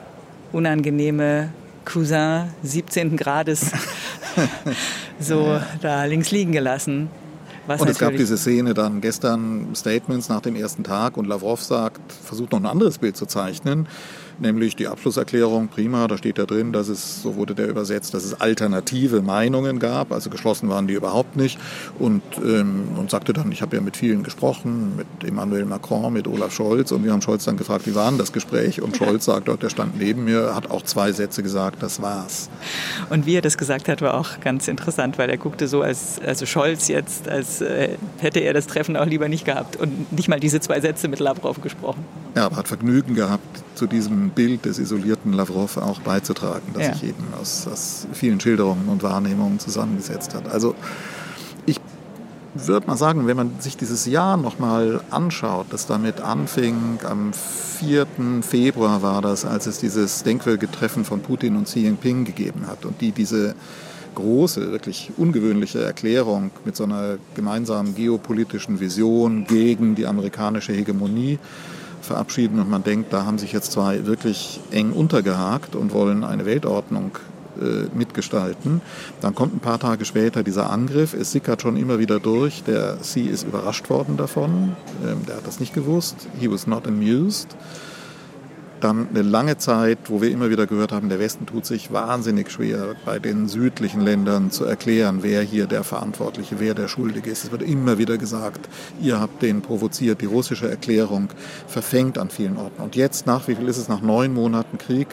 unangenehme 0.53 1.51
Cousin 1.85 2.51
17. 2.63 3.17
Grades 3.17 3.73
so 5.21 5.61
da 5.81 6.05
links 6.05 6.31
liegen 6.31 6.53
gelassen. 6.53 7.11
Was 7.71 7.81
und 7.81 7.89
es 7.89 7.99
gab 7.99 8.17
diese 8.17 8.37
Szene 8.37 8.75
dann 8.75 9.01
gestern, 9.01 9.69
Statements 9.77 10.29
nach 10.29 10.41
dem 10.41 10.57
ersten 10.57 10.83
Tag 10.83 11.17
und 11.17 11.29
Lavrov 11.29 11.63
sagt, 11.63 12.01
versucht 12.11 12.51
noch 12.51 12.59
ein 12.59 12.67
anderes 12.67 12.99
Bild 12.99 13.17
zu 13.17 13.27
zeichnen 13.27 13.87
nämlich 14.41 14.77
die 14.77 14.89
Abschlusserklärung, 14.89 15.69
prima, 15.69 16.07
da 16.09 16.17
steht 16.19 16.39
da 16.39 16.47
drin, 16.47 16.73
dass 16.73 16.89
es, 16.89 17.23
so 17.23 17.37
wurde 17.37 17.55
der 17.55 17.69
übersetzt, 17.69 18.15
dass 18.15 18.25
es 18.25 18.41
alternative 18.41 19.23
Meinungen 19.23 19.79
gab, 19.79 20.13
also 20.13 20.31
geschlossen 20.31 20.69
waren 20.69 20.87
die 20.87 20.95
überhaupt 20.95 21.37
nicht 21.37 21.59
und, 21.99 22.23
ähm, 22.39 22.89
und 22.97 23.11
sagte 23.11 23.33
dann, 23.33 23.53
ich 23.53 23.63
habe 23.63 23.77
ja 23.77 23.83
mit 23.83 23.97
vielen 23.97 24.23
gesprochen, 24.23 24.97
mit 24.97 25.29
Emmanuel 25.29 25.65
Macron, 25.65 26.13
mit 26.13 26.27
Olaf 26.27 26.53
Scholz 26.53 26.93
und 26.93 27.05
wir 27.05 27.13
haben 27.13 27.23
Scholz 27.23 27.45
dann 27.45 27.57
gefragt, 27.57 27.87
wie 27.87 27.95
war 27.95 28.09
denn 28.11 28.19
das 28.19 28.33
Gespräch 28.33 28.83
und 28.83 28.97
Scholz 28.97 29.27
sagt 29.27 29.49
dort, 29.49 29.63
der 29.63 29.71
stand 29.71 29.99
neben 29.99 30.25
mir, 30.25 30.55
hat 30.55 30.71
auch 30.71 30.83
zwei 30.83 31.13
Sätze 31.13 31.43
gesagt, 31.43 31.83
das 31.83 32.03
war's. 32.03 32.49
Und 33.11 33.27
wie 33.27 33.37
er 33.37 33.43
das 33.43 33.59
gesagt 33.59 33.89
hat, 33.89 34.03
war 34.03 34.15
auch 34.15 34.41
ganz 34.41 34.69
interessant, 34.69 35.19
weil 35.19 35.31
er 35.31 35.39
guckte 35.39 35.69
so, 35.69 35.83
als 35.83 36.21
also 36.25 36.47
Scholz 36.47 36.89
jetzt, 36.89 37.29
als 37.29 37.61
äh, 37.61 37.97
hätte 38.19 38.41
er 38.41 38.55
das 38.55 38.67
Treffen 38.67 38.97
auch 38.97 39.07
lieber 39.07 39.29
nicht 39.29 39.45
gehabt 39.45 39.77
und 39.77 40.13
nicht 40.13 40.29
mal 40.29 40.41
diese 40.41 40.61
zwei 40.61 40.81
Sätze 40.81 41.09
mit 41.09 41.21
Lavrov 41.21 41.61
gesprochen. 41.61 42.05
Ja, 42.35 42.47
aber 42.47 42.57
hat 42.57 42.69
Vergnügen 42.69 43.15
gehabt, 43.15 43.63
zu 43.81 43.87
diesem 43.87 44.29
Bild 44.29 44.67
des 44.67 44.79
isolierten 44.79 45.33
Lavrov 45.33 45.79
auch 45.79 46.01
beizutragen, 46.03 46.75
das 46.75 46.83
ja. 46.83 46.93
sich 46.93 47.05
eben 47.05 47.25
aus, 47.41 47.67
aus, 47.67 48.07
vielen 48.13 48.39
Schilderungen 48.39 48.89
und 48.89 49.03
Wahrnehmungen 49.03 49.59
zusammengesetzt 49.59 50.35
hat. 50.35 50.53
Also 50.53 50.75
ich 51.65 51.81
würde 52.53 52.87
mal 52.87 52.99
sagen, 52.99 53.27
wenn 53.27 53.39
man 53.39 53.53
sich 53.59 53.79
dieses 53.79 54.05
Jahr 54.05 54.37
nochmal 54.37 55.01
anschaut, 55.09 55.69
das 55.71 55.87
damit 55.87 56.21
anfing, 56.21 56.99
am 57.09 57.33
4. 57.33 58.07
Februar 58.43 59.01
war 59.01 59.23
das, 59.23 59.47
als 59.47 59.67
es 59.67 59.79
dieses 59.79 60.25
denkwürdige 60.25 60.71
Treffen 60.71 61.07
von 61.07 61.23
Putin 61.23 61.57
und 61.57 61.65
Xi 61.65 61.81
Jinping 61.81 62.27
gegeben 62.27 62.67
hat 62.67 62.85
und 62.85 63.01
die 63.01 63.13
diese 63.13 63.55
große, 64.15 64.73
wirklich 64.73 65.11
ungewöhnliche 65.17 65.83
Erklärung 65.83 66.51
mit 66.67 66.77
so 66.77 66.85
einer 66.85 67.17
gemeinsamen 67.35 67.95
geopolitischen 67.95 68.79
Vision 68.79 69.47
gegen 69.47 69.95
die 69.95 70.07
amerikanische 70.07 70.75
Hegemonie 70.75 71.39
verabschieden 72.01 72.61
und 72.61 72.71
man 72.71 72.83
denkt, 72.83 73.13
da 73.13 73.25
haben 73.25 73.39
sich 73.39 73.53
jetzt 73.53 73.73
zwei 73.73 74.07
wirklich 74.07 74.61
eng 74.71 74.93
untergehakt 74.93 75.77
und 75.77 75.93
wollen 75.93 76.25
eine 76.25 76.47
Weltordnung 76.47 77.13
äh, 77.61 77.97
mitgestalten. 77.97 78.81
Dann 79.21 79.35
kommt 79.35 79.55
ein 79.55 79.61
paar 79.61 79.79
Tage 79.79 80.05
später 80.05 80.43
dieser 80.43 80.71
Angriff. 80.71 81.15
Es 81.15 81.33
sickert 81.33 81.63
schon 81.63 81.77
immer 81.77 81.99
wieder 81.99 82.21
durch. 82.21 82.63
Der 82.65 83.01
C 83.03 83.23
ist 83.23 83.43
überrascht 83.43 83.91
worden 83.91 84.17
davon. 84.17 84.77
Ähm, 85.05 85.27
der 85.27 85.37
hat 85.37 85.47
das 85.47 85.61
nicht 85.61 85.75
gewusst. 85.75 86.17
He 86.39 86.51
was 86.51 86.67
not 86.67 86.87
amused. 86.87 87.49
Dann 88.81 89.09
eine 89.11 89.23
lange 89.23 89.59
Zeit, 89.59 89.99
wo 90.09 90.23
wir 90.23 90.31
immer 90.31 90.49
wieder 90.49 90.67
gehört 90.67 90.91
haben, 90.91 91.11
der 91.11 91.19
Westen 91.19 91.45
tut 91.45 91.67
sich 91.67 91.93
wahnsinnig 91.93 92.51
schwer, 92.51 92.97
bei 93.05 93.19
den 93.19 93.47
südlichen 93.47 94.01
Ländern 94.01 94.51
zu 94.51 94.65
erklären, 94.65 95.19
wer 95.21 95.43
hier 95.43 95.67
der 95.67 95.85
Verantwortliche, 95.85 96.61
wer 96.61 96.75
der 96.75 96.89
Schuldige 96.89 97.31
ist. 97.31 97.45
Es 97.45 97.51
wird 97.53 97.63
immer 97.63 97.99
wieder 97.99 98.17
gesagt, 98.17 98.69
ihr 99.03 99.21
habt 99.21 99.43
den 99.43 99.61
provoziert. 99.61 100.23
Die 100.23 100.27
russische 100.27 100.69
Erklärung 100.69 101.29
verfängt 101.67 102.17
an 102.17 102.31
vielen 102.31 102.57
Orten. 102.57 102.83
Und 102.83 102.97
jetzt, 102.97 103.27
nach 103.27 103.49
wie 103.49 103.55
viel 103.55 103.69
ist 103.69 103.77
es, 103.77 103.89
nach 103.89 104.01
neun 104.01 104.33
Monaten 104.33 104.79
Krieg, 104.79 105.09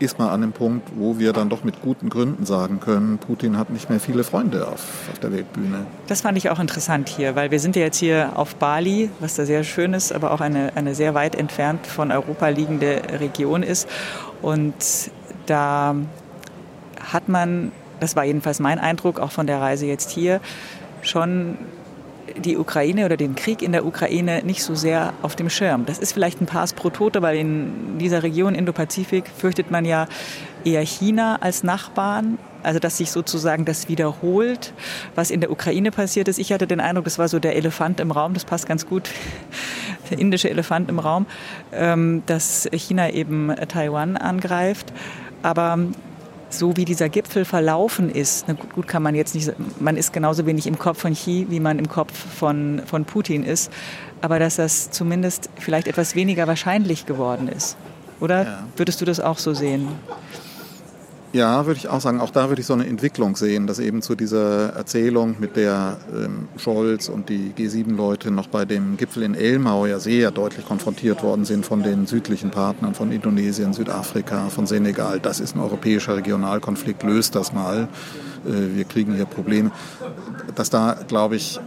ist 0.00 0.18
man 0.18 0.28
an 0.28 0.40
dem 0.40 0.52
Punkt, 0.52 0.88
wo 0.96 1.18
wir 1.18 1.32
dann 1.32 1.48
doch 1.48 1.62
mit 1.62 1.82
guten 1.82 2.08
Gründen 2.08 2.46
sagen 2.46 2.80
können, 2.80 3.18
Putin 3.18 3.56
hat 3.58 3.70
nicht 3.70 3.90
mehr 3.90 4.00
viele 4.00 4.24
Freunde 4.24 4.66
auf, 4.66 4.86
auf 5.12 5.18
der 5.20 5.32
Weltbühne. 5.32 5.86
Das 6.06 6.22
fand 6.22 6.38
ich 6.38 6.50
auch 6.50 6.58
interessant 6.58 7.08
hier, 7.08 7.36
weil 7.36 7.50
wir 7.50 7.60
sind 7.60 7.76
ja 7.76 7.82
jetzt 7.82 7.98
hier 7.98 8.32
auf 8.34 8.56
Bali, 8.56 9.10
was 9.20 9.34
da 9.34 9.44
sehr 9.44 9.62
schön 9.62 9.92
ist, 9.92 10.12
aber 10.12 10.32
auch 10.32 10.40
eine, 10.40 10.72
eine 10.74 10.94
sehr 10.94 11.14
weit 11.14 11.34
entfernt 11.34 11.86
von 11.86 12.10
Europa 12.10 12.48
liegende 12.48 13.02
Region 13.20 13.62
ist. 13.62 13.88
Und 14.40 14.74
da 15.46 15.94
hat 17.12 17.28
man, 17.28 17.70
das 18.00 18.16
war 18.16 18.24
jedenfalls 18.24 18.58
mein 18.58 18.78
Eindruck 18.78 19.20
auch 19.20 19.32
von 19.32 19.46
der 19.46 19.60
Reise 19.60 19.86
jetzt 19.86 20.10
hier, 20.10 20.40
schon 21.02 21.58
die 22.36 22.56
Ukraine 22.56 23.04
oder 23.04 23.16
den 23.16 23.34
Krieg 23.34 23.62
in 23.62 23.72
der 23.72 23.84
Ukraine 23.84 24.42
nicht 24.44 24.62
so 24.62 24.74
sehr 24.74 25.12
auf 25.22 25.36
dem 25.36 25.50
Schirm. 25.50 25.86
Das 25.86 25.98
ist 25.98 26.12
vielleicht 26.12 26.40
ein 26.40 26.46
Pass 26.46 26.72
pro 26.72 26.90
Tote, 26.90 27.22
weil 27.22 27.36
in 27.36 27.98
dieser 27.98 28.22
Region 28.22 28.54
Indo-Pazifik 28.54 29.24
fürchtet 29.28 29.70
man 29.70 29.84
ja 29.84 30.06
eher 30.64 30.82
China 30.82 31.38
als 31.40 31.62
Nachbarn. 31.62 32.38
Also 32.62 32.78
dass 32.78 32.98
sich 32.98 33.10
sozusagen 33.10 33.64
das 33.64 33.88
wiederholt, 33.88 34.74
was 35.14 35.30
in 35.30 35.40
der 35.40 35.50
Ukraine 35.50 35.90
passiert 35.90 36.28
ist. 36.28 36.38
Ich 36.38 36.52
hatte 36.52 36.66
den 36.66 36.78
Eindruck, 36.78 37.04
das 37.04 37.18
war 37.18 37.26
so 37.26 37.38
der 37.38 37.56
Elefant 37.56 38.00
im 38.00 38.10
Raum, 38.10 38.34
das 38.34 38.44
passt 38.44 38.68
ganz 38.68 38.86
gut, 38.86 39.08
der 40.10 40.18
indische 40.18 40.50
Elefant 40.50 40.90
im 40.90 40.98
Raum, 40.98 41.24
ähm, 41.72 42.22
dass 42.26 42.68
China 42.72 43.10
eben 43.10 43.54
Taiwan 43.68 44.18
angreift. 44.18 44.92
Aber 45.42 45.78
so 46.50 46.76
wie 46.76 46.84
dieser 46.84 47.08
Gipfel 47.08 47.44
verlaufen 47.44 48.10
ist, 48.10 48.46
gut, 48.46 48.72
gut, 48.74 48.88
kann 48.88 49.02
man 49.02 49.14
jetzt 49.14 49.34
nicht, 49.34 49.52
man 49.80 49.96
ist 49.96 50.12
genauso 50.12 50.46
wenig 50.46 50.66
im 50.66 50.78
Kopf 50.78 51.00
von 51.00 51.14
Xi, 51.14 51.46
wie 51.48 51.60
man 51.60 51.78
im 51.78 51.88
Kopf 51.88 52.12
von, 52.12 52.82
von 52.86 53.04
Putin 53.04 53.44
ist, 53.44 53.72
aber 54.20 54.38
dass 54.38 54.56
das 54.56 54.90
zumindest 54.90 55.48
vielleicht 55.58 55.86
etwas 55.86 56.14
weniger 56.14 56.46
wahrscheinlich 56.46 57.06
geworden 57.06 57.48
ist. 57.48 57.76
Oder 58.20 58.44
ja. 58.44 58.64
würdest 58.76 59.00
du 59.00 59.04
das 59.04 59.20
auch 59.20 59.38
so 59.38 59.54
sehen? 59.54 59.88
Ja, 61.32 61.64
würde 61.64 61.78
ich 61.78 61.88
auch 61.88 62.00
sagen. 62.00 62.20
Auch 62.20 62.30
da 62.30 62.48
würde 62.48 62.60
ich 62.60 62.66
so 62.66 62.72
eine 62.72 62.88
Entwicklung 62.88 63.36
sehen, 63.36 63.68
dass 63.68 63.78
eben 63.78 64.02
zu 64.02 64.16
dieser 64.16 64.70
Erzählung, 64.70 65.36
mit 65.38 65.54
der 65.54 65.98
ähm, 66.12 66.48
Scholz 66.56 67.08
und 67.08 67.28
die 67.28 67.52
G7-Leute 67.56 68.32
noch 68.32 68.48
bei 68.48 68.64
dem 68.64 68.96
Gipfel 68.96 69.22
in 69.22 69.36
Elmau 69.36 69.86
ja 69.86 70.00
sehr 70.00 70.32
deutlich 70.32 70.66
konfrontiert 70.66 71.22
worden 71.22 71.44
sind 71.44 71.64
von 71.64 71.84
den 71.84 72.06
südlichen 72.06 72.50
Partnern, 72.50 72.94
von 72.94 73.12
Indonesien, 73.12 73.72
Südafrika, 73.72 74.48
von 74.48 74.66
Senegal. 74.66 75.20
Das 75.20 75.38
ist 75.38 75.54
ein 75.54 75.60
europäischer 75.60 76.16
Regionalkonflikt, 76.16 77.04
löst 77.04 77.36
das 77.36 77.52
mal. 77.52 77.86
Äh, 78.44 78.76
wir 78.76 78.84
kriegen 78.84 79.14
hier 79.14 79.26
Probleme. 79.26 79.70
Dass 80.56 80.68
da, 80.68 80.96
glaube 81.06 81.36
ich, 81.36 81.60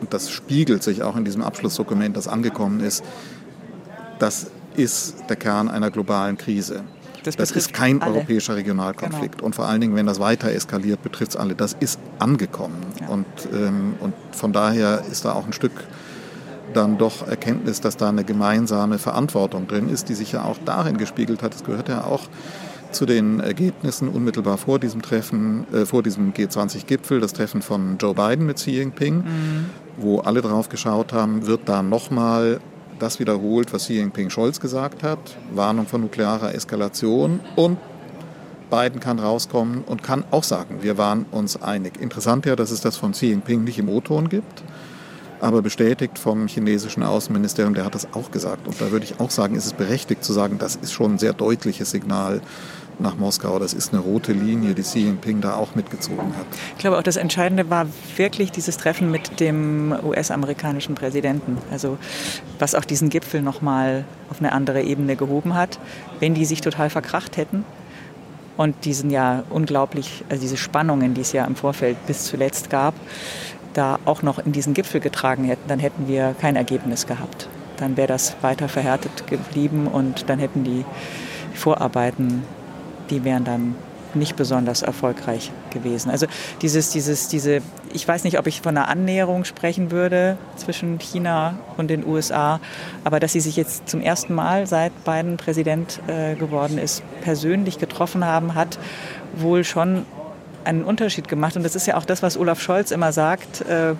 und 0.00 0.14
das 0.14 0.30
spiegelt 0.30 0.82
sich 0.82 1.02
auch 1.02 1.16
in 1.16 1.26
diesem 1.26 1.42
Abschlussdokument, 1.42 2.16
das 2.16 2.26
angekommen 2.26 2.80
ist, 2.80 3.04
das 4.18 4.46
ist 4.76 5.16
der 5.28 5.36
Kern 5.36 5.68
einer 5.68 5.90
globalen 5.90 6.38
Krise. 6.38 6.84
Das, 7.24 7.36
das 7.36 7.50
ist 7.50 7.72
kein 7.72 8.02
alle. 8.02 8.14
europäischer 8.14 8.54
Regionalkonflikt. 8.54 9.36
Genau. 9.36 9.46
Und 9.46 9.54
vor 9.54 9.66
allen 9.66 9.80
Dingen, 9.80 9.96
wenn 9.96 10.06
das 10.06 10.20
weiter 10.20 10.52
eskaliert, 10.52 11.02
betrifft 11.02 11.32
es 11.32 11.36
alle. 11.36 11.54
Das 11.54 11.74
ist 11.80 11.98
angekommen. 12.18 12.76
Ja. 13.00 13.08
Und, 13.08 13.26
ähm, 13.52 13.94
und 14.00 14.14
von 14.32 14.52
daher 14.52 15.02
ist 15.10 15.24
da 15.24 15.32
auch 15.32 15.46
ein 15.46 15.52
Stück 15.52 15.72
dann 16.74 16.98
doch 16.98 17.26
Erkenntnis, 17.26 17.80
dass 17.80 17.96
da 17.96 18.08
eine 18.08 18.24
gemeinsame 18.24 18.98
Verantwortung 18.98 19.66
drin 19.66 19.88
ist, 19.88 20.08
die 20.08 20.14
sich 20.14 20.32
ja 20.32 20.44
auch 20.44 20.58
darin 20.64 20.98
gespiegelt 20.98 21.42
hat. 21.42 21.54
Es 21.54 21.64
gehört 21.64 21.88
ja 21.88 22.04
auch 22.04 22.22
zu 22.90 23.06
den 23.06 23.40
Ergebnissen 23.40 24.08
unmittelbar 24.08 24.56
vor 24.56 24.78
diesem 24.78 25.02
Treffen, 25.02 25.66
äh, 25.72 25.84
vor 25.84 26.02
diesem 26.02 26.32
G20-Gipfel, 26.32 27.20
das 27.20 27.32
Treffen 27.32 27.62
von 27.62 27.98
Joe 27.98 28.14
Biden 28.14 28.46
mit 28.46 28.56
Xi 28.56 28.72
Jinping, 28.72 29.16
mhm. 29.16 29.70
wo 29.96 30.20
alle 30.20 30.42
drauf 30.42 30.68
geschaut 30.68 31.12
haben, 31.12 31.46
wird 31.46 31.68
da 31.68 31.82
nochmal 31.82 32.60
das 32.98 33.18
wiederholt, 33.20 33.72
was 33.72 33.84
Xi 33.84 33.94
Jinping 33.94 34.30
Scholz 34.30 34.60
gesagt 34.60 35.02
hat, 35.02 35.18
Warnung 35.52 35.86
von 35.86 36.00
nuklearer 36.00 36.54
Eskalation 36.54 37.40
und 37.56 37.78
Biden 38.70 39.00
kann 39.00 39.18
rauskommen 39.18 39.84
und 39.84 40.02
kann 40.02 40.24
auch 40.30 40.42
sagen, 40.42 40.78
wir 40.82 40.98
waren 40.98 41.26
uns 41.30 41.60
einig. 41.62 42.00
Interessant 42.00 42.46
ja, 42.46 42.56
dass 42.56 42.70
es 42.70 42.80
das 42.80 42.96
von 42.96 43.12
Xi 43.12 43.26
Jinping 43.26 43.64
nicht 43.64 43.78
im 43.78 43.88
O-Ton 43.88 44.28
gibt, 44.28 44.64
aber 45.40 45.62
bestätigt 45.62 46.18
vom 46.18 46.46
chinesischen 46.46 47.02
Außenministerium, 47.02 47.74
der 47.74 47.84
hat 47.84 47.94
das 47.94 48.08
auch 48.14 48.30
gesagt. 48.30 48.66
Und 48.66 48.80
da 48.80 48.90
würde 48.90 49.04
ich 49.04 49.20
auch 49.20 49.30
sagen, 49.30 49.56
ist 49.56 49.66
es 49.66 49.72
berechtigt 49.74 50.24
zu 50.24 50.32
sagen, 50.32 50.58
das 50.58 50.76
ist 50.76 50.92
schon 50.92 51.14
ein 51.14 51.18
sehr 51.18 51.34
deutliches 51.34 51.90
Signal 51.90 52.40
nach 52.98 53.16
Moskau. 53.16 53.58
Das 53.58 53.74
ist 53.74 53.92
eine 53.92 54.02
rote 54.02 54.32
Linie, 54.32 54.74
die 54.74 54.82
Xi 54.82 55.00
Jinping 55.00 55.40
da 55.40 55.54
auch 55.54 55.74
mitgezogen 55.74 56.36
hat. 56.36 56.46
Ich 56.76 56.78
glaube 56.78 56.98
auch 56.98 57.02
das 57.02 57.16
Entscheidende 57.16 57.70
war 57.70 57.86
wirklich 58.16 58.52
dieses 58.52 58.76
Treffen 58.76 59.10
mit 59.10 59.40
dem 59.40 59.94
US-amerikanischen 60.04 60.94
Präsidenten. 60.94 61.58
Also 61.70 61.98
was 62.58 62.74
auch 62.74 62.84
diesen 62.84 63.10
Gipfel 63.10 63.42
nochmal 63.42 64.04
auf 64.30 64.40
eine 64.40 64.52
andere 64.52 64.82
Ebene 64.82 65.16
gehoben 65.16 65.54
hat. 65.54 65.78
Wenn 66.20 66.34
die 66.34 66.44
sich 66.44 66.60
total 66.60 66.90
verkracht 66.90 67.36
hätten 67.36 67.64
und 68.56 68.84
diesen 68.84 69.10
ja 69.10 69.44
unglaublich, 69.50 70.24
also 70.28 70.40
diese 70.40 70.56
Spannungen, 70.56 71.14
die 71.14 71.20
es 71.20 71.32
ja 71.32 71.44
im 71.44 71.56
Vorfeld 71.56 71.96
bis 72.06 72.24
zuletzt 72.24 72.70
gab, 72.70 72.94
da 73.74 73.98
auch 74.04 74.22
noch 74.22 74.38
in 74.38 74.52
diesen 74.52 74.74
Gipfel 74.74 75.00
getragen 75.00 75.44
hätten, 75.44 75.68
dann 75.68 75.78
hätten 75.78 76.08
wir 76.08 76.34
kein 76.40 76.56
Ergebnis 76.56 77.06
gehabt. 77.06 77.48
Dann 77.76 77.96
wäre 77.96 78.08
das 78.08 78.36
weiter 78.40 78.68
verhärtet 78.68 79.26
geblieben 79.26 79.88
und 79.88 80.28
dann 80.28 80.38
hätten 80.38 80.64
die 80.64 80.84
Vorarbeiten 81.54 82.44
die 83.10 83.24
wären 83.24 83.44
dann 83.44 83.74
nicht 84.14 84.36
besonders 84.36 84.82
erfolgreich 84.82 85.50
gewesen. 85.70 86.10
Also 86.10 86.26
dieses, 86.62 86.90
dieses, 86.90 87.28
diese, 87.28 87.60
ich 87.92 88.06
weiß 88.06 88.24
nicht, 88.24 88.38
ob 88.38 88.46
ich 88.46 88.60
von 88.60 88.76
einer 88.76 88.88
Annäherung 88.88 89.44
sprechen 89.44 89.90
würde 89.90 90.38
zwischen 90.56 90.98
China 90.98 91.58
und 91.76 91.88
den 91.88 92.06
USA, 92.06 92.60
aber 93.02 93.20
dass 93.20 93.32
sie 93.32 93.40
sich 93.40 93.56
jetzt 93.56 93.88
zum 93.88 94.00
ersten 94.00 94.34
Mal, 94.34 94.66
seit 94.66 94.92
Biden 95.04 95.36
Präsident 95.36 96.00
äh, 96.06 96.34
geworden 96.36 96.78
ist, 96.78 97.02
persönlich 97.22 97.78
getroffen 97.78 98.24
haben, 98.24 98.54
hat 98.54 98.78
wohl 99.36 99.64
schon 99.64 100.06
einen 100.64 100.84
Unterschied 100.84 101.28
gemacht. 101.28 101.56
Und 101.56 101.62
das 101.62 101.74
ist 101.74 101.86
ja 101.86 101.96
auch 101.96 102.04
das, 102.04 102.22
was 102.22 102.36
Olaf 102.36 102.60
Scholz 102.60 102.90
immer 102.90 103.12
sagt, 103.12 103.62
äh, 103.62 103.94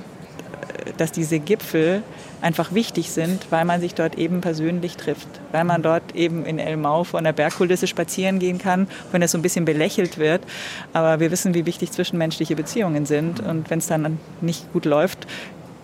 dass 0.97 1.13
diese 1.13 1.39
Gipfel 1.39 2.03
einfach 2.45 2.75
wichtig 2.75 3.11
sind, 3.11 3.47
weil 3.51 3.65
man 3.65 3.81
sich 3.81 3.95
dort 3.95 4.17
eben 4.17 4.43
persönlich 4.43 4.97
trifft, 4.97 5.27
weil 5.51 5.65
man 5.65 5.83
dort 5.83 6.15
eben 6.15 6.45
in 6.45 6.59
Elmau 6.59 7.03
vor 7.03 7.19
einer 7.19 7.33
Bergkulisse 7.33 7.87
spazieren 7.87 8.39
gehen 8.39 8.59
kann, 8.59 8.87
wenn 9.13 9.23
es 9.23 9.33
so 9.33 9.39
ein 9.39 9.43
bisschen 9.43 9.65
belächelt 9.65 10.19
wird. 10.19 10.43
Aber 10.93 11.21
wir 11.21 11.31
wissen, 11.31 11.55
wie 11.55 11.65
wichtig 11.65 11.91
zwischenmenschliche 11.91 12.55
Beziehungen 12.55 13.07
sind. 13.07 13.41
Und 13.41 13.71
wenn 13.71 13.79
es 13.79 13.87
dann 13.87 14.19
nicht 14.41 14.71
gut 14.73 14.85
läuft, 14.85 15.27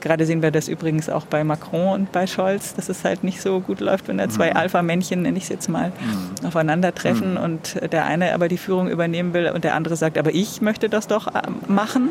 Gerade 0.02 0.25
sehen 0.25 0.40
wir 0.40 0.50
das 0.50 0.69
übrigens 0.69 1.11
auch 1.11 1.26
bei 1.26 1.45
Macron 1.45 1.93
und 1.93 2.11
bei 2.11 2.26
Scholz, 2.26 2.73
dass 2.75 2.88
es 2.88 3.05
halt 3.05 3.23
nicht 3.23 3.43
so 3.43 3.61
gut 3.61 3.81
läuft, 3.81 4.09
wenn 4.09 4.17
da 4.17 4.31
zwei 4.31 4.49
mhm. 4.49 4.57
Alpha-Männchen, 4.57 5.21
nenne 5.21 5.37
ich 5.37 5.45
es 5.45 5.50
jetzt 5.50 5.69
mal, 5.69 5.90
mhm. 5.90 6.47
aufeinandertreffen 6.47 7.33
mhm. 7.33 7.37
und 7.37 7.93
der 7.93 8.07
eine 8.07 8.33
aber 8.33 8.49
die 8.49 8.57
Führung 8.57 8.88
übernehmen 8.88 9.35
will 9.35 9.50
und 9.50 9.62
der 9.62 9.75
andere 9.75 9.97
sagt, 9.97 10.17
aber 10.17 10.33
ich 10.35 10.62
möchte 10.62 10.88
das 10.88 11.07
doch 11.07 11.26
äh, 11.26 11.43
machen. 11.69 12.09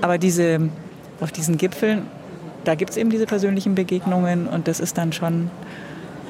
Aber 0.00 0.18
diese, 0.18 0.68
auf 1.20 1.30
diesen 1.30 1.58
Gipfeln 1.58 2.08
da 2.64 2.74
gibt 2.74 2.90
es 2.90 2.96
eben 2.96 3.10
diese 3.10 3.26
persönlichen 3.26 3.74
Begegnungen 3.74 4.46
und 4.46 4.68
das 4.68 4.80
ist 4.80 4.98
dann 4.98 5.12
schon, 5.12 5.50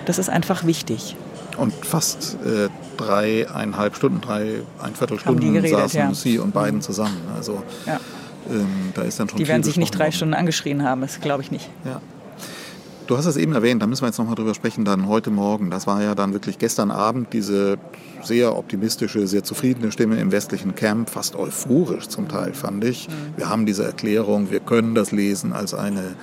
das 0.06 0.18
ist 0.18 0.28
einfach 0.28 0.64
wichtig. 0.64 1.16
Und 1.56 1.75
fast 1.84 2.38
äh, 2.44 2.68
dreieinhalb 2.96 3.96
Stunden, 3.96 4.20
drei, 4.20 4.62
ein 4.82 4.94
Viertelstunden 4.94 5.52
geredet, 5.52 5.78
saßen 5.78 6.00
ja. 6.00 6.14
Sie 6.14 6.38
und 6.38 6.52
beiden 6.52 6.80
zusammen. 6.80 7.18
Also 7.34 7.62
ja. 7.87 8.00
ähm, 8.49 8.92
da 8.94 9.02
ist 9.02 9.18
dann 9.20 9.28
schon 9.28 9.38
Die 9.38 9.49
werden 9.49 9.62
sich 9.62 9.76
nicht 9.76 9.90
drei 9.90 10.10
Stunden 10.10 10.34
angeschrien 10.34 10.82
haben, 10.82 11.00
das 11.00 11.20
glaube 11.20 11.42
ich 11.42 11.50
nicht. 11.50 11.68
Ja. 11.84 12.00
Du 13.10 13.18
hast 13.18 13.26
es 13.26 13.36
eben 13.36 13.54
erwähnt, 13.54 13.82
da 13.82 13.88
müssen 13.88 14.02
wir 14.02 14.06
jetzt 14.06 14.18
nochmal 14.18 14.36
drüber 14.36 14.54
sprechen, 14.54 14.84
dann 14.84 15.08
heute 15.08 15.32
Morgen. 15.32 15.68
Das 15.68 15.88
war 15.88 16.00
ja 16.00 16.14
dann 16.14 16.32
wirklich 16.32 16.58
gestern 16.58 16.92
Abend 16.92 17.32
diese 17.32 17.76
sehr 18.22 18.56
optimistische, 18.56 19.26
sehr 19.26 19.42
zufriedene 19.42 19.90
Stimme 19.90 20.20
im 20.20 20.30
westlichen 20.30 20.76
Camp, 20.76 21.10
fast 21.10 21.34
euphorisch 21.34 22.06
zum 22.06 22.28
Teil, 22.28 22.54
fand 22.54 22.84
ich. 22.84 23.08
Mhm. 23.08 23.12
Wir 23.36 23.48
haben 23.48 23.66
diese 23.66 23.82
Erklärung, 23.82 24.52
wir 24.52 24.60
können 24.60 24.94
das 24.94 25.10
lesen 25.10 25.52
als 25.52 25.74
eine, 25.74 26.14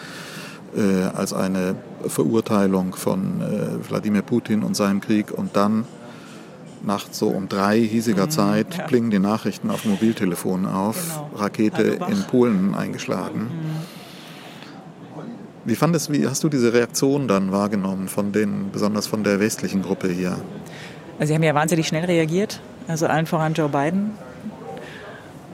äh, 0.78 1.04
als 1.14 1.34
eine 1.34 1.76
Verurteilung 2.08 2.96
von 2.96 3.42
äh, 3.42 3.90
Wladimir 3.90 4.22
Putin 4.22 4.64
und 4.64 4.78
seinem 4.78 5.02
Krieg. 5.02 5.32
Und 5.32 5.58
dann 5.58 5.84
nachts 6.86 7.20
so 7.20 7.28
um 7.28 7.50
drei 7.50 7.82
hiesiger 7.82 8.28
mhm, 8.28 8.32
Zeit 8.32 8.78
ja. 8.78 8.88
blinken 8.88 9.12
die 9.12 9.20
Nachrichten 9.20 9.72
auf 9.72 9.82
dem 9.82 9.92
Mobiltelefon 9.92 10.66
auf, 10.66 10.96
genau. 11.04 11.32
Rakete 11.36 12.00
in 12.10 12.24
Polen 12.32 12.76
eingeschlagen. 12.76 13.42
Mhm. 13.42 13.97
Wie 15.68 15.76
fandest, 15.76 16.10
wie 16.14 16.26
hast 16.26 16.46
du 16.46 16.48
diese 16.48 16.72
Reaktion 16.72 17.28
dann 17.28 17.52
wahrgenommen 17.52 18.08
von 18.08 18.32
den, 18.32 18.72
besonders 18.72 19.06
von 19.06 19.26
der 19.26 19.42
westlichen 19.42 19.82
Gruppe 19.82 20.08
hier? 20.08 20.38
Also 21.20 21.28
sie 21.28 21.36
haben 21.36 21.44
ja 21.44 21.54
wahnsinnig 21.54 21.86
schnell 21.90 22.06
reagiert, 22.06 22.62
also 22.88 23.06
allen 23.06 23.26
voran 23.26 23.54
Joe 23.54 23.68
Biden 23.68 24.12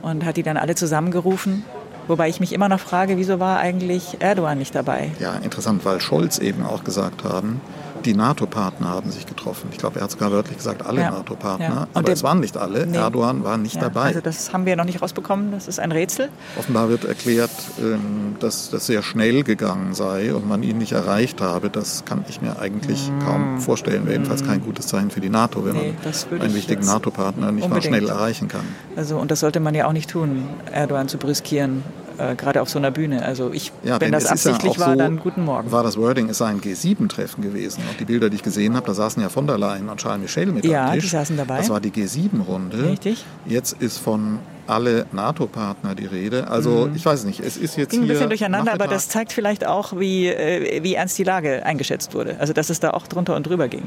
und 0.04 0.24
hat 0.24 0.38
die 0.38 0.44
dann 0.44 0.56
alle 0.56 0.76
zusammengerufen. 0.76 1.66
Wobei 2.08 2.30
ich 2.30 2.40
mich 2.40 2.54
immer 2.54 2.70
noch 2.70 2.80
frage, 2.80 3.18
wieso 3.18 3.40
war 3.40 3.58
eigentlich 3.58 4.18
Erdogan 4.20 4.60
nicht 4.60 4.76
dabei? 4.76 5.10
Ja, 5.20 5.34
interessant, 5.38 5.84
weil 5.84 6.00
Scholz 6.00 6.38
eben 6.38 6.64
auch 6.64 6.84
gesagt 6.84 7.24
haben, 7.24 7.60
die 8.06 8.14
NATO-Partner 8.14 8.90
haben 8.90 9.12
sich 9.12 9.26
getroffen. 9.26 9.70
Ich 9.72 9.78
glaube, 9.78 10.00
er 10.00 10.04
hat 10.04 10.12
sogar 10.12 10.32
wörtlich 10.32 10.58
gesagt, 10.58 10.86
alle 10.86 11.02
ja. 11.02 11.12
NATO-Partner. 11.12 11.66
Ja. 11.66 11.88
Aber 11.94 12.12
es 12.12 12.24
waren 12.24 12.40
nicht 12.40 12.58
alle. 12.58 12.86
Nee. 12.86 12.98
Erdogan 12.98 13.44
war 13.44 13.58
nicht 13.58 13.76
ja, 13.76 13.82
dabei. 13.82 14.08
Also 14.08 14.22
das 14.22 14.54
haben 14.54 14.66
wir 14.66 14.76
noch 14.76 14.86
nicht 14.86 15.02
rausbekommen. 15.02 15.52
Das 15.52 15.68
ist 15.68 15.80
ein 15.80 15.92
Rätsel. 15.92 16.30
Offenbar 16.58 16.90
wird 16.90 17.06
erklärt, 17.06 17.52
ähm, 17.80 18.36
dass 18.40 18.70
das 18.70 18.86
sehr 18.86 19.04
schnell 19.04 19.44
gegangen 19.44 19.94
sei 19.94 20.34
und 20.34 20.48
man 20.48 20.64
ihn 20.64 20.78
nicht 20.78 20.92
erreicht 20.92 21.42
habe. 21.42 21.70
Das 21.70 22.06
kann 22.06 22.26
ich 22.28 22.42
mir 22.42 22.60
eigentlich 22.60 23.10
mm. 23.10 23.20
kaum 23.26 23.60
vorstellen. 23.60 24.06
Wäre 24.06 24.14
jedenfalls 24.14 24.46
kein 24.46 24.62
gutes 24.62 24.88
Zeichen 24.88 25.10
für 25.10 25.22
die 25.22 25.30
NATO, 25.30 25.66
wenn 25.66 25.76
nee, 25.76 25.94
man 26.32 26.42
einen 26.42 26.56
wichtigen 26.56 26.86
NATO-Partner 26.86 27.52
nicht 27.52 27.66
unbedingt. 27.66 27.92
mal 27.92 27.98
schnell 28.00 28.10
erreichen 28.10 28.48
kann. 28.48 28.66
Also, 28.96 29.18
und 29.18 29.32
das 29.32 29.40
sollte 29.40 29.60
man 29.60 29.76
ja 29.76 29.88
auch 29.88 29.94
nicht 29.94 30.10
tun, 30.10 30.48
Erdogan 30.72 31.08
zu 31.08 31.18
brüskieren 31.18 31.84
äh, 32.18 32.36
gerade 32.36 32.62
auf 32.62 32.70
so 32.70 32.80
einer 32.80 32.92
Bühne. 32.92 33.24
Also 33.24 33.52
ich, 33.52 33.72
ja, 33.84 34.00
wenn 34.00 34.12
das 34.12 34.26
absichtlich 34.26 34.74
ja 34.74 34.80
war, 34.80 34.92
so 34.92 34.96
dann 34.98 35.20
guten 35.20 35.46
Morgen. 35.46 35.72
War 35.72 35.84
das 35.84 35.98
Wording, 35.98 36.30
es 36.30 36.38
sei 36.40 36.48
ein 36.48 36.62
G7-Treffen 36.62 37.42
gewesen. 37.42 37.84
Und 37.90 38.00
die 38.00 38.06
Bilder, 38.06 38.30
die 38.30 38.36
ich 38.36 38.44
gesehen 38.44 38.76
habe, 38.76 38.86
da 38.86 38.94
saßen 38.94 39.22
ja 39.22 39.30
von 39.30 39.48
der 39.48 39.58
Leyen 39.58 39.90
und 39.90 40.00
Charles 40.00 40.22
Michel 40.22 40.48
mit 40.48 40.66
ja, 40.66 40.88
am 40.88 40.94
Tisch. 40.94 41.04
Ja, 41.06 41.20
die 41.20 41.26
saßen 41.26 41.38
dabei. 41.38 41.58
Das 41.58 41.70
war 41.70 41.80
die 41.80 41.92
G7-Runde. 41.92 42.90
Richtig. 42.92 43.26
Jetzt 43.46 43.74
ist 43.82 43.98
von 43.98 44.40
alle 44.68 45.06
NATO-Partner 45.12 45.96
die 45.96 46.06
Rede. 46.06 46.48
Also 46.48 46.88
mhm. 46.88 46.96
ich 46.96 47.06
weiß 47.06 47.26
nicht, 47.26 47.40
es 47.40 47.58
ist 47.58 47.76
jetzt 47.76 47.92
Ging 47.92 48.04
ein 48.04 48.08
bisschen 48.08 48.30
durcheinander, 48.30 48.72
Nachmittag. 48.72 48.88
aber 48.88 48.94
das 48.94 49.10
zeigt 49.10 49.34
vielleicht 49.34 49.66
auch, 49.66 50.00
wie, 50.00 50.28
äh, 50.28 50.84
wie 50.84 50.96
ernst 50.96 51.18
die 51.18 51.24
Lage 51.24 51.66
eingeschätzt 51.66 52.14
wurde. 52.14 52.38
Also 52.40 52.54
dass 52.54 52.70
es 52.70 52.80
da 52.80 52.92
auch 52.92 53.08
drunter 53.08 53.36
und 53.36 53.46
drüber 53.48 53.68
ging. 53.68 53.84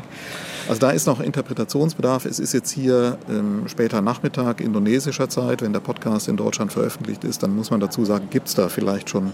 Also 0.69 0.81
da 0.81 0.91
ist 0.91 1.07
noch 1.07 1.21
Interpretationsbedarf. 1.21 2.27
Es 2.27 2.39
ist 2.39 2.53
jetzt 2.53 2.71
hier 2.71 3.19
ähm, 3.29 3.65
später 3.69 4.03
Nachmittag 4.03 4.61
indonesischer 4.61 5.29
Zeit. 5.29 5.63
Wenn 5.63 5.73
der 5.73 5.81
Podcast 5.81 6.29
in 6.29 6.37
Deutschland 6.37 6.73
veröffentlicht 6.73 7.25
ist, 7.25 7.43
dann 7.43 7.55
muss 7.55 7.71
man 7.71 7.81
dazu 7.81 8.05
sagen, 8.05 8.29
gibt 8.31 8.49
es 8.49 8.55
da 8.55 8.69
vielleicht 8.69 9.11
schon 9.11 9.33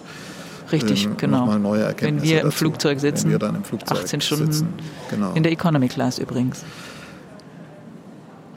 Richtig, 0.71 1.05
ähm, 1.05 1.17
genau. 1.19 1.45
Mal 1.45 1.59
neue 1.59 1.83
Erkenntnisse 1.83 2.25
Wenn 2.25 2.31
wir 2.31 2.41
im 2.41 2.47
dazu. 2.47 2.57
Flugzeug 2.57 3.01
sitzen, 3.01 3.25
Wenn 3.25 3.31
wir 3.33 3.39
dann 3.39 3.57
im 3.57 3.65
Flugzeug 3.65 3.99
18 3.99 4.21
Stunden 4.21 4.53
sitzen. 4.53 4.69
Genau. 5.11 5.33
in 5.35 5.43
der 5.43 5.53
Economy 5.53 5.89
Class 5.89 6.19
übrigens. 6.19 6.65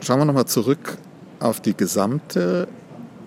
Schauen 0.00 0.20
wir 0.20 0.24
nochmal 0.24 0.46
zurück 0.46 0.98
auf 1.40 1.60
die 1.60 1.76
gesamte 1.76 2.68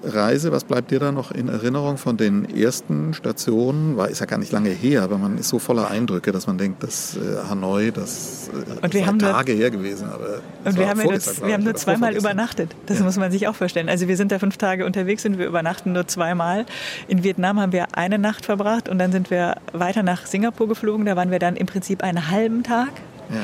Reise, 0.04 0.52
was 0.52 0.64
bleibt 0.64 0.92
dir 0.92 1.00
da 1.00 1.12
noch 1.12 1.32
in 1.32 1.50
Erinnerung 1.50 1.98
von 1.98 2.16
den 2.16 2.56
ersten 2.56 3.14
Stationen? 3.14 3.98
War 3.98 4.10
ist 4.10 4.20
ja 4.20 4.26
gar 4.26 4.38
nicht 4.38 4.52
lange 4.52 4.70
her, 4.70 5.04
aber 5.04 5.18
man 5.18 5.38
ist 5.38 5.50
so 5.50 5.60
voller 5.60 5.90
Eindrücke, 5.90 6.32
dass 6.32 6.48
man 6.48 6.58
denkt, 6.58 6.84
dass 6.84 7.18
äh, 7.18 7.50
Hanoi, 7.50 7.92
das, 7.92 8.50
äh, 8.50 8.86
und 8.86 8.94
wir 8.94 9.06
haben 9.06 9.20
Tage 9.20 9.52
her 9.52 9.70
gewesen. 9.70 10.10
Aber 10.10 10.42
und 10.64 10.78
wir 10.78 10.88
haben, 10.88 11.02
nur, 11.02 11.12
wir 11.12 11.54
haben 11.54 11.64
nur 11.64 11.76
zweimal 11.76 12.16
übernachtet. 12.16 12.76
Das 12.86 13.00
ja. 13.00 13.06
muss 13.06 13.18
man 13.18 13.32
sich 13.32 13.48
auch 13.48 13.56
vorstellen. 13.56 13.90
Also 13.90 14.08
wir 14.08 14.16
sind 14.16 14.32
da 14.32 14.40
fünf 14.40 14.58
Tage 14.58 14.86
unterwegs 14.86 15.26
und 15.26 15.38
wir 15.38 15.48
übernachten 15.48 15.92
nur 15.92 16.08
zweimal. 16.08 16.66
In 17.08 17.24
Vietnam 17.24 17.60
haben 17.60 17.74
wir 17.74 17.88
eine 17.98 18.20
Nacht 18.20 18.46
verbracht 18.46 18.88
und 18.88 19.00
dann 19.00 19.12
sind 19.12 19.30
wir 19.30 19.56
weiter 19.74 20.04
nach 20.04 20.26
Singapur 20.26 20.68
geflogen. 20.68 21.06
Da 21.06 21.16
waren 21.16 21.32
wir 21.32 21.40
dann 21.40 21.56
im 21.56 21.68
Prinzip 21.68 22.04
einen 22.04 22.30
halben 22.30 22.64
Tag. 22.64 22.92
Ja 23.30 23.36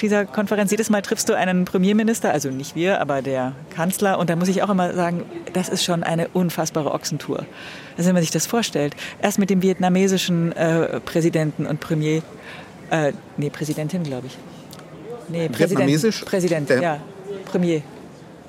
dieser 0.00 0.24
Konferenz. 0.24 0.70
Jedes 0.70 0.90
Mal 0.90 1.02
triffst 1.02 1.28
du 1.28 1.34
einen 1.34 1.64
Premierminister, 1.64 2.32
also 2.32 2.50
nicht 2.50 2.74
wir, 2.74 3.00
aber 3.00 3.22
der 3.22 3.52
Kanzler. 3.70 4.18
Und 4.18 4.30
da 4.30 4.36
muss 4.36 4.48
ich 4.48 4.62
auch 4.62 4.70
immer 4.70 4.94
sagen, 4.94 5.24
das 5.52 5.68
ist 5.68 5.84
schon 5.84 6.02
eine 6.02 6.28
unfassbare 6.28 6.92
Ochsentour. 6.92 7.46
Also 7.96 8.08
wenn 8.08 8.14
man 8.14 8.22
sich 8.22 8.30
das 8.30 8.46
vorstellt, 8.46 8.96
erst 9.20 9.38
mit 9.38 9.50
dem 9.50 9.62
vietnamesischen 9.62 10.52
äh, 10.52 11.00
Präsidenten 11.00 11.66
und 11.66 11.80
Premier, 11.80 12.22
äh, 12.90 13.12
nee, 13.36 13.50
Präsidentin, 13.50 14.02
glaube 14.02 14.26
ich. 14.26 14.38
Nee, 15.28 15.48
Präsident, 15.48 16.24
Präsident, 16.24 16.70
ja, 16.70 16.98
Premier. 17.46 17.82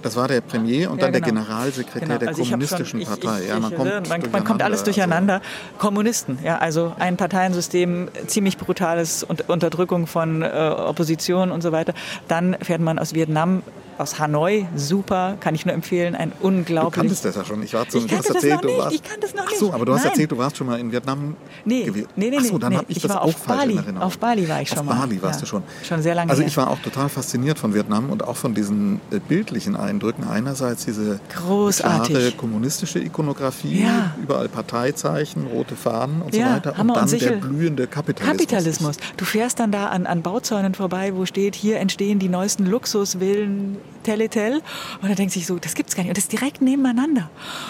Das 0.03 0.15
war 0.17 0.27
der 0.27 0.41
Premier 0.41 0.91
und 0.91 0.97
Ja, 0.97 1.05
dann 1.05 1.13
der 1.13 1.21
genau. 1.21 1.41
Generalsekretär 1.41 2.01
Genau, 2.01 2.17
der 2.19 2.27
also 2.29 2.41
ich 2.41 2.49
kommunistischen 2.49 2.85
schon- 2.85 2.99
ich- 3.01 3.07
Partei. 3.21 3.41
Ich, 3.43 3.47
ja, 3.47 3.59
man 3.59 3.71
ich, 3.71 3.77
kommt, 3.77 4.09
man, 4.09 4.31
man 4.31 4.43
kommt 4.43 4.61
alles 4.61 4.79
also- 4.81 4.85
durcheinander. 4.91 5.41
Kommunisten, 5.79 6.37
ja, 6.43 6.57
also 6.57 6.93
ein 6.99 7.15
Parteiensystem, 7.17 8.09
ziemlich 8.27 8.57
brutales 8.57 9.23
und 9.23 9.49
Unterdrückung 9.49 10.05
von 10.05 10.41
äh, 10.41 10.45
Opposition 10.77 11.51
und 11.51 11.61
so 11.63 11.71
weiter. 11.71 11.93
Dann 12.27 12.57
fährt 12.61 12.81
man 12.81 12.99
aus 12.99 13.13
Vietnam, 13.13 13.63
aus 14.03 14.19
Hanoi, 14.19 14.65
super, 14.75 15.37
kann 15.39 15.55
ich 15.55 15.65
nur 15.65 15.73
empfehlen, 15.73 16.13
ein 16.15 16.31
Du 16.39 16.47
unglaublich. 16.47 16.93
kanntest 16.93 17.25
das 17.25 17.35
ja 17.35 17.43
schon. 17.45 17.63
Ich, 17.63 17.73
war 17.73 17.87
zu, 17.89 17.97
Ich 17.99 18.05
du 18.07 18.17
hast 18.17 18.29
erzählt, 18.29 18.53
noch 18.55 18.61
du 18.61 18.67
nicht. 18.67 18.77
warst. 18.79 18.95
Ich 18.95 19.03
kannte 19.03 19.21
das 19.21 19.33
noch 19.33 19.45
Ach 19.47 19.51
so, 19.57 19.65
nicht. 19.65 19.73
aber 19.73 19.85
du 19.85 19.93
hast 19.93 20.01
Nein. 20.03 20.09
erzählt, 20.11 20.31
du 20.31 20.37
warst 20.37 20.57
schon 20.57 20.67
mal 20.67 20.79
in 20.79 20.91
Vietnam 20.91 21.35
Nee, 21.65 21.83
gewesen. 21.85 22.07
nee, 22.15 22.29
nee, 22.29 22.37
Ach 22.39 22.43
so, 22.45 22.53
nee, 22.53 22.59
dann 22.59 22.69
nee. 22.71 22.77
habe 22.77 22.85
ich, 22.89 22.97
Ich 22.97 23.03
das 23.03 23.11
auch 23.13 23.21
auf 23.23 23.35
falsch 23.37 23.59
Bali. 23.61 23.71
in 23.73 23.77
Erinnerung. 23.79 24.03
Auf 24.07 24.17
Bali 24.19 24.47
war 24.49 24.61
ich 24.61 24.69
schon 24.69 24.79
Auf 24.79 24.85
mal. 24.85 24.95
Bali 24.99 25.21
warst 25.21 25.39
Ja. 25.39 25.41
du 25.41 25.47
schon. 25.47 25.63
Schon 25.87 26.01
sehr 26.01 26.13
lange 26.15 26.29
Also 26.29 26.41
her. 26.41 26.47
ich 26.49 26.57
war 26.57 26.69
auch 26.69 26.79
total 26.79 27.09
fasziniert 27.09 27.57
von 27.57 27.73
Vietnam 27.73 28.09
und 28.09 28.23
auch 28.23 28.35
von 28.35 28.53
diesen 28.53 28.99
äh, 29.11 29.19
bildlichen 29.19 29.75
Eindrücken. 29.75 30.25
Einerseits 30.27 30.85
diese 30.85 31.19
Großartig. 31.35 32.09
klare 32.15 32.31
kommunistische 32.33 32.99
Ikonografie, 32.99 33.83
Ja. 33.83 34.13
überall 34.21 34.49
Parteizeichen, 34.49 35.47
rote 35.47 35.75
Fahnen 35.75 36.21
und 36.21 36.35
Ja, 36.35 36.47
so 36.49 36.53
weiter. 36.55 36.77
Hammer 36.77 36.93
und 36.95 37.01
und 37.01 37.11
dann 37.11 37.19
der 37.19 37.19
Sichel. 37.29 37.37
blühende 37.37 37.87
Kapitalismus. 37.87 38.37
Kapitalismus. 38.37 38.97
Du 39.17 39.25
fährst 39.25 39.59
dann 39.59 39.71
da 39.71 39.87
an, 39.87 40.05
an 40.05 40.21
Bauzäunen 40.21 40.73
vorbei, 40.73 41.13
wo 41.15 41.25
steht, 41.25 41.55
hier 41.55 41.79
entstehen 41.79 42.19
die 42.19 42.29
neuesten 42.29 42.65
Luxusvillen 42.65 43.77
Teletel. 44.03 44.61
Und 45.01 45.09
da 45.09 45.15
denkt 45.15 45.33
sich 45.33 45.45
so, 45.47 45.57
das 45.59 45.73
gibt's 45.73 45.95
gar 45.95 46.03
nicht. 46.03 46.09
Und 46.09 46.17
das 46.17 46.25
ist 46.25 46.31
direkt 46.31 46.61
nebeneinander. 46.61 47.29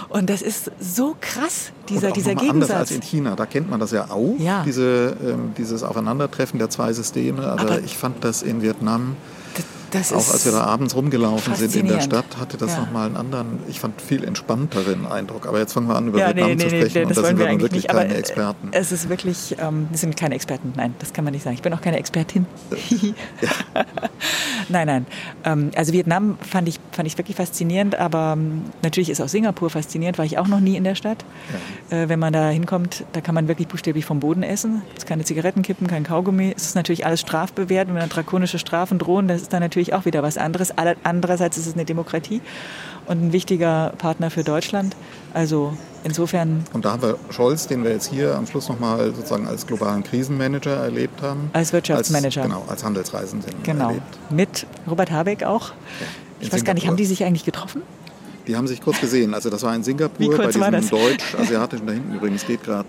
Und 0.10 0.30
das 0.30 0.42
ist 0.42 0.72
so 0.80 1.16
krass, 1.22 1.72
dieser, 1.90 2.08
und 2.08 2.12
auch 2.12 2.14
dieser 2.16 2.34
mal 2.36 2.50
anders 2.50 2.72
als 2.72 2.90
Gegensatz. 2.90 2.92
in 2.92 3.02
China. 3.18 3.36
Da 3.36 3.46
kennt 3.46 3.70
man 3.70 3.80
das 3.80 3.92
ja 3.92 4.10
auch, 4.10 4.36
Ja. 4.40 4.64
Diese, 4.66 5.16
ähm, 5.24 5.54
dieses 5.58 5.84
Aufeinandertreffen 5.84 6.60
der 6.60 6.70
zwei 6.70 6.92
Systeme. 6.94 7.48
Aber, 7.48 7.62
Aber- 7.62 7.80
ich 7.82 7.98
fand 7.98 8.24
das 8.24 8.42
in 8.42 8.62
Vietnam, 8.62 9.16
Das 9.56 9.66
auch 9.96 10.20
ist 10.20 10.32
als 10.32 10.46
wir 10.46 10.52
da 10.52 10.62
abends 10.62 10.96
rumgelaufen 10.96 11.56
sind 11.56 11.76
in 11.76 11.88
der. 11.88 12.02
Stadt, 12.02 12.26
hatte 12.40 12.58
das 12.58 12.74
Ja. 12.74 12.82
nochmal 12.82 13.08
einen 13.08 13.18
anderen, 13.18 13.60
ich 13.70 13.80
fand 13.80 14.02
viel 14.02 14.24
entspannteren 14.24 15.06
Eindruck. 15.06 15.48
Aber 15.48 15.60
jetzt 15.60 15.74
fangen 15.74 15.88
wir 15.88 15.96
an, 15.96 16.08
über 16.08 16.20
ja, 16.20 16.28
Vietnam 16.30 16.50
nee, 16.50 16.58
zu 16.58 16.66
nee, 16.66 16.70
sprechen. 16.82 16.94
nee, 16.94 17.02
und 17.04 17.10
das 17.10 17.18
da 17.18 17.28
sind 17.28 17.40
wir 17.40 17.48
eigentlich 17.48 17.62
wirklich 17.62 17.84
nicht. 17.84 17.96
Keine 17.96 18.14
äh, 18.14 18.18
Experten. 18.18 18.70
es 18.72 18.92
ist 18.92 19.10
wirklich, 19.10 19.56
ähm, 19.60 19.88
wir 19.90 19.98
sind 19.98 20.18
keine 20.18 20.36
Experten. 20.36 20.74
Nein, 20.76 20.94
das 21.00 21.14
kann 21.14 21.24
man 21.24 21.34
nicht 21.34 21.44
sagen. 21.44 21.56
Ich 21.56 21.62
bin 21.62 21.74
auch 21.74 21.82
keine 21.82 21.98
Expertin. 21.98 22.46
nein, 24.70 24.88
nein. 24.88 25.06
Ähm, 25.44 25.72
also 25.76 25.94
Vietnam 25.94 26.38
fand 26.42 26.68
ich, 26.68 26.80
fand 26.92 27.08
ich 27.08 27.18
wirklich 27.18 27.38
faszinierend, 27.38 27.96
aber 27.96 28.34
ähm, 28.38 28.64
natürlich 28.82 29.10
ist 29.10 29.22
auch 29.22 29.28
Singapur 29.28 29.70
faszinierend, 29.70 30.18
war 30.18 30.26
ich 30.26 30.38
auch 30.38 30.48
noch 30.48 30.60
nie 30.60 30.76
in 30.76 30.84
der 30.84 30.96
Stadt. 30.96 31.26
Äh, 31.90 32.10
wenn 32.10 32.20
man 32.20 32.34
da 32.34 32.50
hinkommt, 32.50 33.06
da 33.14 33.22
kann 33.22 33.36
man 33.36 33.48
wirklich 33.48 33.68
buchstäblich 33.68 34.06
vom 34.06 34.20
Boden 34.20 34.44
essen. 34.44 34.82
Es 34.92 35.04
ist 35.04 35.08
keine 35.08 35.24
Zigaretten 35.24 35.62
kippen, 35.62 35.88
kein 35.88 36.04
Kaugummi. 36.04 36.54
Es 36.56 36.64
ist 36.68 36.76
natürlich 36.76 37.06
alles 37.06 37.22
strafbewehrt. 37.22 37.88
Wenn 37.88 37.96
dann 37.96 38.10
drakonische 38.10 38.60
Strafen 38.60 39.00
drohen, 39.00 39.28
das 39.28 39.42
ist 39.44 39.54
dann 39.54 39.62
natürlich 39.62 39.83
auch 39.92 40.06
wieder 40.06 40.24
was 40.24 40.38
anderes. 40.38 40.72
Andererseits 41.04 41.58
ist 41.58 41.68
es 41.68 41.74
eine 41.74 41.84
Demokratie 41.84 42.40
und 43.06 43.22
ein 43.22 43.34
wichtiger 43.34 43.92
Partner 43.98 44.30
für 44.32 44.46
Deutschland. 44.46 44.96
Also 45.34 45.74
insofern 46.06 46.64
Und 46.72 46.86
da 46.86 46.94
haben 46.94 47.02
wir 47.02 47.18
Scholz, 47.32 47.68
den 47.68 47.84
wir 47.84 47.92
jetzt 47.92 48.10
hier 48.10 48.36
am 48.36 48.48
Schluss 48.48 48.70
nochmal 48.70 49.14
sozusagen 49.14 49.46
als 49.48 49.68
globalen 49.68 50.04
Krisenmanager 50.04 50.78
erlebt 50.78 51.22
haben. 51.22 51.50
Als 51.52 51.74
Wirtschaftsmanager. 51.74 52.44
Als, 52.44 52.50
genau, 52.52 52.66
als 52.70 52.84
Handelsreisenden 52.86 53.52
Genau. 53.64 53.88
erlebt. 53.90 54.04
Mit 54.30 54.66
Robert 54.90 55.12
Habeck 55.12 55.44
auch. 55.44 55.72
in 56.40 56.48
Ich 56.48 56.54
weiß 56.54 56.64
gar 56.64 56.74
nicht, 56.76 56.84
Singapur. 56.84 56.88
haben 56.92 56.98
die 56.98 57.06
sich 57.06 57.24
eigentlich 57.26 57.44
getroffen? 57.44 57.82
Die 58.48 58.56
haben 58.56 58.68
sich 58.68 58.82
kurz 58.82 59.00
gesehen. 59.02 59.34
Also 59.34 59.50
das 59.50 59.64
war 59.64 59.76
in 59.76 59.84
Singapur 59.84 60.38
bei 60.38 60.48
diesem 60.48 60.90
deutsch-asiatischen, 60.90 61.88
da 61.88 61.94
hinten 61.94 62.14
übrigens 62.16 62.46
geht 62.46 62.64
gerade 62.64 62.88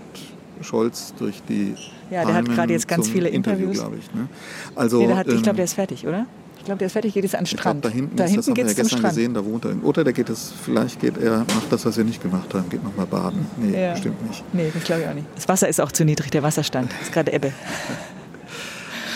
Scholz 0.60 1.14
durch 1.18 1.42
die 1.48 1.74
Ja, 2.10 2.24
der 2.24 2.34
hat 2.34 2.44
Palmen 2.44 2.54
gerade 2.54 2.72
jetzt 2.72 2.88
ganz 2.88 3.08
viele 3.08 3.28
Interview, 3.28 3.66
Interviews. 3.70 3.78
glaube 3.78 3.96
ich. 3.98 4.14
Ne? 4.14 4.28
Also, 4.74 5.06
nee, 5.06 5.14
hat, 5.14 5.26
ich 5.28 5.34
ähm, 5.34 5.42
glaube, 5.42 5.56
der 5.56 5.64
ist 5.64 5.74
fertig, 5.74 6.06
oder? 6.06 6.26
Ich 6.64 6.66
glaube, 6.66 6.78
der 6.78 6.86
ist 6.86 6.92
fertig, 6.92 7.12
geht 7.12 7.24
jetzt 7.24 7.34
an 7.34 7.42
den 7.42 7.46
Strand. 7.46 7.84
da 7.84 7.90
hinten, 7.90 8.16
da 8.16 8.24
ist, 8.24 8.34
das 8.38 8.46
hinten 8.46 8.50
haben 8.52 8.56
wir 8.56 8.64
ja 8.64 8.70
es 8.70 8.76
gestern 8.76 8.98
Strand. 9.00 9.14
gesehen, 9.14 9.34
da 9.34 9.44
wohnt 9.44 9.66
er. 9.66 9.84
Oder 9.84 10.02
der 10.02 10.14
geht 10.14 10.30
es, 10.30 10.50
vielleicht 10.64 10.98
geht 10.98 11.18
er, 11.18 11.40
macht 11.40 11.70
das, 11.70 11.84
was 11.84 11.98
wir 11.98 12.04
nicht 12.04 12.22
gemacht 12.22 12.54
haben, 12.54 12.70
geht 12.70 12.82
nochmal 12.82 13.04
baden. 13.04 13.46
Nee, 13.58 13.78
Ja. 13.82 13.92
bestimmt 13.92 14.26
nicht. 14.26 14.42
Nee, 14.54 14.70
das 14.72 14.82
glaube 14.82 15.02
ich 15.02 15.08
auch 15.08 15.12
nicht. 15.12 15.26
Das 15.34 15.46
Wasser 15.46 15.68
ist 15.68 15.78
auch 15.78 15.92
zu 15.92 16.06
niedrig, 16.06 16.30
der 16.30 16.42
Wasserstand. 16.42 16.90
ist 17.02 17.12
gerade 17.12 17.32
Ebbe. 17.34 17.52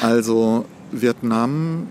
Also 0.03 0.65
Vietnam 0.93 1.87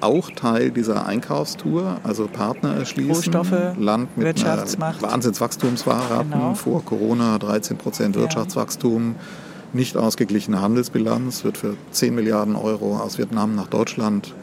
auch 0.00 0.30
Teil 0.30 0.70
dieser 0.70 1.04
Einkaufstour, 1.06 1.96
also 2.04 2.26
Partner 2.26 2.74
erschließen. 2.76 3.12
Rohstoffe, 3.14 3.76
Land 3.78 4.16
mit 4.16 4.26
Wirtschaftsmacht. 4.26 5.02
einer 5.02 5.12
Wahnsinnswachstumsfahrraten, 5.12 6.30
Genau. 6.30 6.54
vor 6.54 6.84
Corona 6.84 7.38
13 7.38 7.76
Prozent 7.76 8.16
Ja. 8.16 8.22
Nicht 9.72 9.96
ausgeglichene 9.96 10.60
Handelsbilanz, 10.60 11.44
wird 11.44 11.56
für 11.56 11.76
10 11.92 12.14
Milliarden 12.14 12.56
Euro 12.56 12.96
aus 12.96 13.18
Vietnam 13.18 13.54
nach 13.54 13.68
Deutschland 13.68 14.34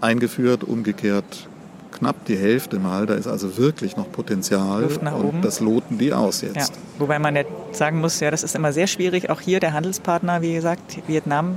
eingeführt, 0.00 0.62
umgekehrt 0.64 1.48
knapp 1.92 2.24
die 2.26 2.36
Hälfte 2.36 2.78
mal. 2.78 3.06
Da 3.06 3.14
ist 3.14 3.26
also 3.26 3.56
wirklich 3.56 3.96
noch 3.96 4.10
Potenzial 4.12 4.84
und 4.84 5.42
das 5.44 5.60
loten 5.60 5.98
die 5.98 6.12
aus 6.12 6.42
Ja. 6.42 6.48
jetzt. 6.48 6.72
Wobei 6.98 7.18
man 7.18 7.34
ja 7.34 7.42
sagen 7.72 8.00
muss, 8.00 8.20
ja, 8.20 8.30
das 8.30 8.42
ist 8.42 8.54
immer 8.54 8.72
sehr 8.72 8.86
schwierig. 8.86 9.30
Auch 9.30 9.40
hier 9.40 9.58
der 9.58 9.72
Handelspartner, 9.72 10.42
wie 10.42 10.52
gesagt, 10.54 10.98
Vietnam, 11.08 11.56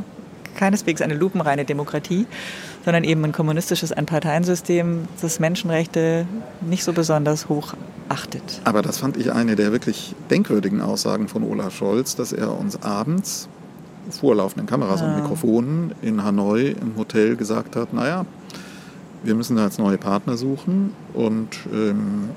keineswegs 0.55 1.01
eine 1.01 1.13
lupenreine 1.13 1.65
Demokratie, 1.65 2.25
sondern 2.85 3.03
eben 3.03 3.23
ein 3.23 3.31
kommunistisches 3.31 3.91
Einparteiensystem, 3.91 5.07
das 5.21 5.39
Menschenrechte 5.39 6.25
nicht 6.61 6.83
so 6.83 6.93
besonders 6.93 7.49
hoch 7.49 7.73
achtet. 8.09 8.61
Aber 8.63 8.81
das 8.81 8.97
fand 8.97 9.17
ich 9.17 9.31
eine 9.31 9.55
der 9.55 9.71
wirklich 9.71 10.15
denkwürdigen 10.29 10.81
Aussagen 10.81 11.27
von 11.27 11.43
Olaf 11.43 11.75
Scholz, 11.75 12.15
dass 12.15 12.33
er 12.33 12.57
uns 12.57 12.81
abends 12.81 13.47
vor 14.09 14.35
laufenden 14.35 14.67
Kameras 14.67 15.01
und 15.01 15.15
Mikrofonen 15.15 15.93
in 16.01 16.23
Hanoi 16.23 16.75
im 16.81 16.97
Hotel 16.97 17.35
gesagt 17.35 17.75
hat, 17.75 17.93
naja, 17.93 18.25
wir 19.23 19.35
müssen 19.35 19.55
da 19.55 19.65
jetzt 19.65 19.77
neue 19.79 19.99
Partner 19.99 20.35
suchen. 20.37 20.93
Und 21.13 21.59
ähm, 21.71 22.29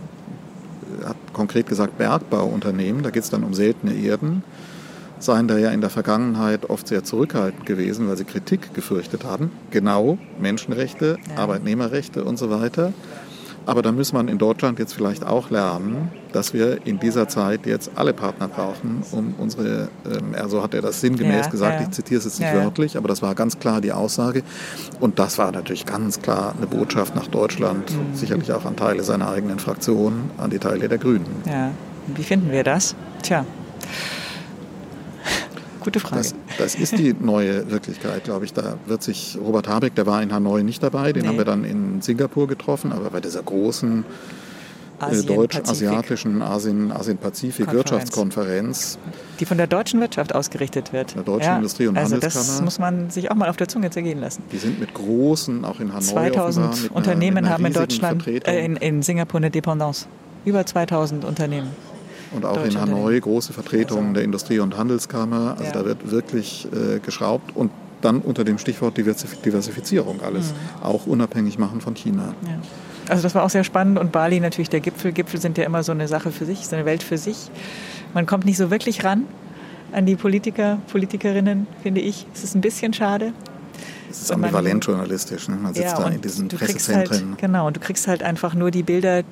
hat 1.04 1.16
konkret 1.32 1.66
gesagt 1.66 1.98
Bergbauunternehmen, 1.98 3.02
da 3.02 3.10
geht 3.10 3.24
es 3.24 3.30
dann 3.30 3.44
um 3.44 3.54
seltene 3.54 3.94
Erden, 3.94 4.42
seien 5.24 5.48
da 5.48 5.56
ja 5.58 5.70
in 5.70 5.80
der 5.80 5.90
Vergangenheit 5.90 6.68
oft 6.70 6.86
sehr 6.88 7.02
zurückhaltend 7.04 7.66
gewesen, 7.66 8.08
weil 8.08 8.16
sie 8.16 8.24
Kritik 8.24 8.74
gefürchtet 8.74 9.24
haben. 9.24 9.50
Genau, 9.70 10.18
Menschenrechte, 10.40 11.18
Ja. 11.34 11.42
Arbeitnehmerrechte 11.42 12.24
und 12.24 12.38
so 12.38 12.50
weiter. 12.50 12.92
Aber 13.66 13.80
da 13.80 13.92
muss 13.92 14.12
man 14.12 14.28
in 14.28 14.36
Deutschland 14.36 14.78
jetzt 14.78 14.92
vielleicht 14.92 15.24
auch 15.26 15.48
lernen, 15.48 16.10
dass 16.32 16.52
wir 16.52 16.86
in 16.86 17.00
dieser 17.00 17.28
Zeit 17.28 17.64
jetzt 17.64 17.92
alle 17.94 18.12
Partner 18.12 18.46
brauchen, 18.46 19.02
um 19.10 19.34
unsere, 19.38 19.88
ähm, 20.04 20.34
also 20.38 20.62
hat 20.62 20.74
er 20.74 20.82
das 20.82 21.00
sinngemäß 21.00 21.46
Ja, 21.46 21.50
gesagt, 21.50 21.80
ja. 21.80 21.86
ich 21.86 21.90
zitiere 21.92 22.18
es 22.18 22.24
jetzt 22.26 22.40
nicht 22.40 22.52
Ja, 22.52 22.62
wörtlich, 22.62 22.98
aber 22.98 23.08
das 23.08 23.22
war 23.22 23.34
ganz 23.34 23.58
klar 23.58 23.80
die 23.80 23.92
Aussage. 23.92 24.42
Und 25.00 25.18
das 25.18 25.38
war 25.38 25.50
natürlich 25.50 25.86
ganz 25.86 26.20
klar 26.20 26.52
eine 26.58 26.66
Botschaft 26.66 27.16
nach 27.16 27.26
Deutschland, 27.28 27.90
Mhm. 27.90 28.14
sicherlich 28.14 28.52
auch 28.52 28.66
an 28.66 28.76
Teile 28.76 29.02
seiner 29.02 29.30
eigenen 29.30 29.58
Fraktion, 29.58 30.30
an 30.36 30.50
die 30.50 30.58
Teile 30.58 30.86
der 30.86 30.98
Grünen. 30.98 31.24
Ja, 31.46 31.70
wie 32.14 32.22
finden 32.22 32.52
wir 32.52 32.64
das? 32.64 32.94
Tja, 33.22 33.46
gute 35.84 36.00
Frage. 36.00 36.16
Das, 36.16 36.34
das 36.58 36.74
ist 36.74 36.98
die 36.98 37.14
neue 37.18 37.70
Wirklichkeit, 37.70 38.24
glaube 38.24 38.44
ich. 38.46 38.52
Da 38.52 38.76
wird 38.86 39.02
sich 39.02 39.38
Robert 39.40 39.68
Habeck, 39.68 39.94
der 39.94 40.06
war 40.06 40.22
in 40.22 40.32
Hanoi 40.32 40.62
nicht 40.62 40.82
dabei, 40.82 41.12
den 41.12 41.22
Nee. 41.22 41.28
haben 41.28 41.38
wir 41.38 41.44
dann 41.44 41.64
in 41.64 42.00
Singapur 42.02 42.48
getroffen, 42.48 42.90
aber 42.92 43.10
bei 43.10 43.20
dieser 43.20 43.42
großen 43.42 44.04
äh, 45.00 45.22
deutsch-asiatischen 45.22 46.40
Asien- 46.42 46.90
Asien-Pazifik-Wirtschaftskonferenz, 47.84 48.98
die 49.40 49.44
von 49.44 49.56
der 49.58 49.66
deutschen 49.66 50.00
Wirtschaft 50.00 50.34
ausgerichtet 50.34 50.92
wird. 50.92 51.14
Der 51.14 51.22
deutschen 51.22 51.56
Industrie- 51.56 51.86
und 51.88 51.96
also 51.98 52.14
Handelskammer. 52.14 52.46
das 52.46 52.62
muss 52.62 52.78
man 52.78 53.10
sich 53.10 53.30
auch 53.30 53.34
mal 53.34 53.48
auf 53.48 53.56
der 53.56 53.68
Zunge 53.68 53.90
zergehen 53.90 54.20
lassen. 54.20 54.42
die 54.52 54.58
sind 54.58 54.78
mit 54.80 54.94
großen, 54.94 55.64
auch 55.64 55.80
in 55.80 55.88
Hanoi 55.92 56.00
2000 56.04 56.66
offenbar, 56.68 56.84
einer- 56.90 56.96
Unternehmen 56.96 57.34
mit 57.34 57.44
einer 57.44 57.52
haben 57.54 57.66
in 57.66 57.72
Deutschland, 57.72 58.26
äh, 58.26 58.64
in, 58.64 58.76
in 58.76 59.02
Singapur 59.02 59.38
eine 59.40 59.50
Dependance. 59.50 60.06
Über 60.44 60.64
2000 60.64 61.24
Unternehmen. 61.24 61.68
Und 62.34 62.44
auch 62.44 62.64
in 62.64 62.78
Hanoi 62.80 63.18
große 63.20 63.52
Vertretungen 63.52 64.04
Also- 64.06 64.14
der 64.14 64.24
Industrie- 64.24 64.58
und 64.58 64.76
Handelskammer. 64.76 65.52
Also 65.58 65.64
Ja. 65.64 65.72
da 65.72 65.84
wird 65.84 66.10
wirklich 66.10 66.66
äh, 66.72 66.98
geschraubt 66.98 67.54
und 67.56 67.70
dann 68.00 68.18
unter 68.20 68.44
dem 68.44 68.58
Stichwort 68.58 68.98
Diversif- 68.98 69.40
Diversifizierung 69.44 70.20
alles. 70.22 70.52
Mhm. 70.52 70.84
Auch 70.84 71.06
unabhängig 71.06 71.58
machen 71.58 71.80
von 71.80 71.94
China. 71.94 72.34
Ja. 72.42 72.58
Also 73.08 73.22
das 73.22 73.34
war 73.34 73.42
auch 73.44 73.50
sehr 73.50 73.64
spannend 73.64 73.98
und 73.98 74.12
Bali 74.12 74.40
natürlich 74.40 74.68
der 74.70 74.80
Gipfel. 74.80 75.12
Gipfel 75.12 75.40
sind 75.40 75.56
ja 75.58 75.64
immer 75.64 75.82
so 75.82 75.92
eine 75.92 76.08
Sache 76.08 76.30
für 76.32 76.44
sich, 76.44 76.66
so 76.66 76.74
eine 76.76 76.84
Welt 76.86 77.02
für 77.02 77.18
sich. 77.18 77.36
Man 78.14 78.26
kommt 78.26 78.44
nicht 78.46 78.56
so 78.56 78.70
wirklich 78.70 79.04
ran 79.04 79.24
an 79.92 80.06
die 80.06 80.16
Politiker, 80.16 80.78
Politikerinnen, 80.90 81.66
finde 81.82 82.00
ich. 82.00 82.26
Es 82.34 82.44
ist 82.44 82.54
ein 82.56 82.60
bisschen 82.60 82.92
schade. 82.92 83.32
Es 84.10 84.22
ist 84.22 84.30
Und 84.30 84.40
man- 84.40 84.50
ambivalent 84.50 84.84
journalistisch. 84.84 85.48
Ne? 85.48 85.56
Man 85.56 85.74
sitzt 85.74 85.92
da 85.98 86.06
und 86.06 86.14
in 86.14 86.20
diesen 86.20 86.48
kriegst 86.48 86.88
halt, 86.88 87.08
Pressezentren. 87.08 87.36
genau, 87.38 87.66
und 87.66 87.76
du 87.76 87.80
kriegst 87.80 88.06
halt 88.08 88.22
einfach 88.22 88.54
nur 88.54 88.70
die 88.70 88.82
Bilder, 88.82 89.22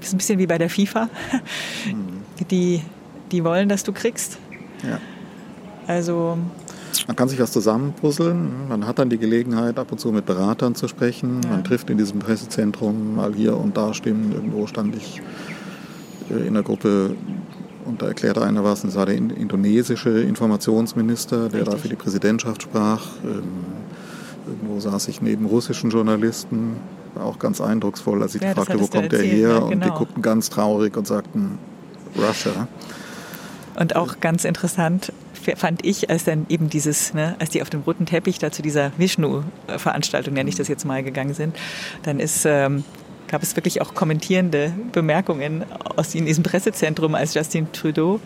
das 0.00 0.08
ist 0.08 0.14
ein 0.14 0.18
bisschen 0.18 0.38
wie 0.38 0.46
bei 0.46 0.58
der 0.58 0.70
FIFA, 0.70 1.08
Mhm. 1.86 2.17
Die, 2.44 2.82
die 3.32 3.44
wollen, 3.44 3.68
dass 3.68 3.82
du 3.84 3.92
kriegst. 3.92 4.38
Ja. 4.88 4.98
Also 5.86 6.36
Man 7.06 7.16
kann 7.16 7.28
sich 7.28 7.40
was 7.40 7.52
zusammenpuzzeln. 7.52 8.68
Man 8.68 8.86
hat 8.86 8.98
dann 8.98 9.08
die 9.10 9.18
Gelegenheit, 9.18 9.78
ab 9.78 9.90
und 9.92 9.98
zu 9.98 10.12
mit 10.12 10.26
Beratern 10.26 10.74
zu 10.74 10.88
sprechen. 10.88 11.40
Man 11.48 11.64
trifft 11.64 11.90
in 11.90 11.98
diesem 11.98 12.18
Pressezentrum 12.18 13.16
mal 13.16 13.34
hier 13.34 13.56
und 13.56 13.76
da 13.76 13.94
Stimmen. 13.94 14.32
Irgendwo 14.32 14.66
stand 14.66 14.94
ich 14.96 15.22
äh, 16.30 16.46
in 16.46 16.54
der 16.54 16.62
Gruppe 16.62 17.14
und 17.86 18.02
da 18.02 18.08
erklärte 18.08 18.42
einer 18.42 18.62
was. 18.64 18.82
Das 18.82 18.94
war 18.96 19.06
der 19.06 19.14
in- 19.16 19.30
indonesische 19.30 20.20
Informationsminister, 20.20 21.48
der 21.48 21.64
da 21.64 21.72
Richtig. 21.72 21.80
für 21.82 21.88
die 21.88 21.96
Präsidentschaft 21.96 22.62
sprach. 22.62 23.06
Ähm, 23.24 23.42
Irgendwo 24.46 24.80
saß 24.80 25.08
ich 25.08 25.20
neben 25.20 25.44
russischen 25.44 25.90
Journalisten. 25.90 26.76
war 27.14 27.26
auch 27.26 27.38
ganz 27.38 27.60
eindrucksvoll, 27.60 28.22
als 28.22 28.34
ich 28.34 28.40
Ja, 28.40 28.54
fragte, 28.54 28.80
wo 28.80 28.86
kommt 28.86 29.12
der 29.12 29.20
her? 29.22 29.48
ja, 29.50 29.58
Und 29.58 29.70
die 29.74 29.80
genau. 29.80 29.98
guckten 29.98 30.22
ganz 30.22 30.48
traurig 30.48 30.96
und 30.96 31.06
sagten, 31.06 31.58
Russia. 32.16 32.68
Und 33.78 33.96
auch 33.96 34.20
ganz 34.20 34.44
interessant 34.44 35.12
fand 35.56 35.84
ich, 35.84 36.10
als 36.10 36.24
dann 36.24 36.46
eben 36.48 36.68
dieses, 36.68 37.14
ne, 37.14 37.36
als 37.38 37.50
die 37.50 37.62
auf 37.62 37.70
dem 37.70 37.82
roten 37.82 38.06
Teppich 38.06 38.38
da 38.38 38.50
zu 38.50 38.60
dieser 38.60 38.92
Vishnu-Veranstaltung, 38.98 40.34
nenne 40.34 40.48
ich 40.48 40.56
das 40.56 40.68
jetzt 40.68 40.84
mal, 40.84 41.02
gegangen 41.02 41.32
sind, 41.32 41.56
dann 42.02 42.20
ist, 42.20 42.44
ähm, 42.44 42.84
gab 43.28 43.42
es 43.42 43.56
wirklich 43.56 43.80
auch 43.80 43.94
kommentierende 43.94 44.72
Bemerkungen 44.92 45.64
aus 45.96 46.14
in 46.14 46.26
diesem 46.26 46.44
Pressezentrum, 46.44 47.14
als 47.14 47.34
Justin 47.34 47.70
Trudeau 47.72 48.20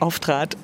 auftrat. 0.00 0.56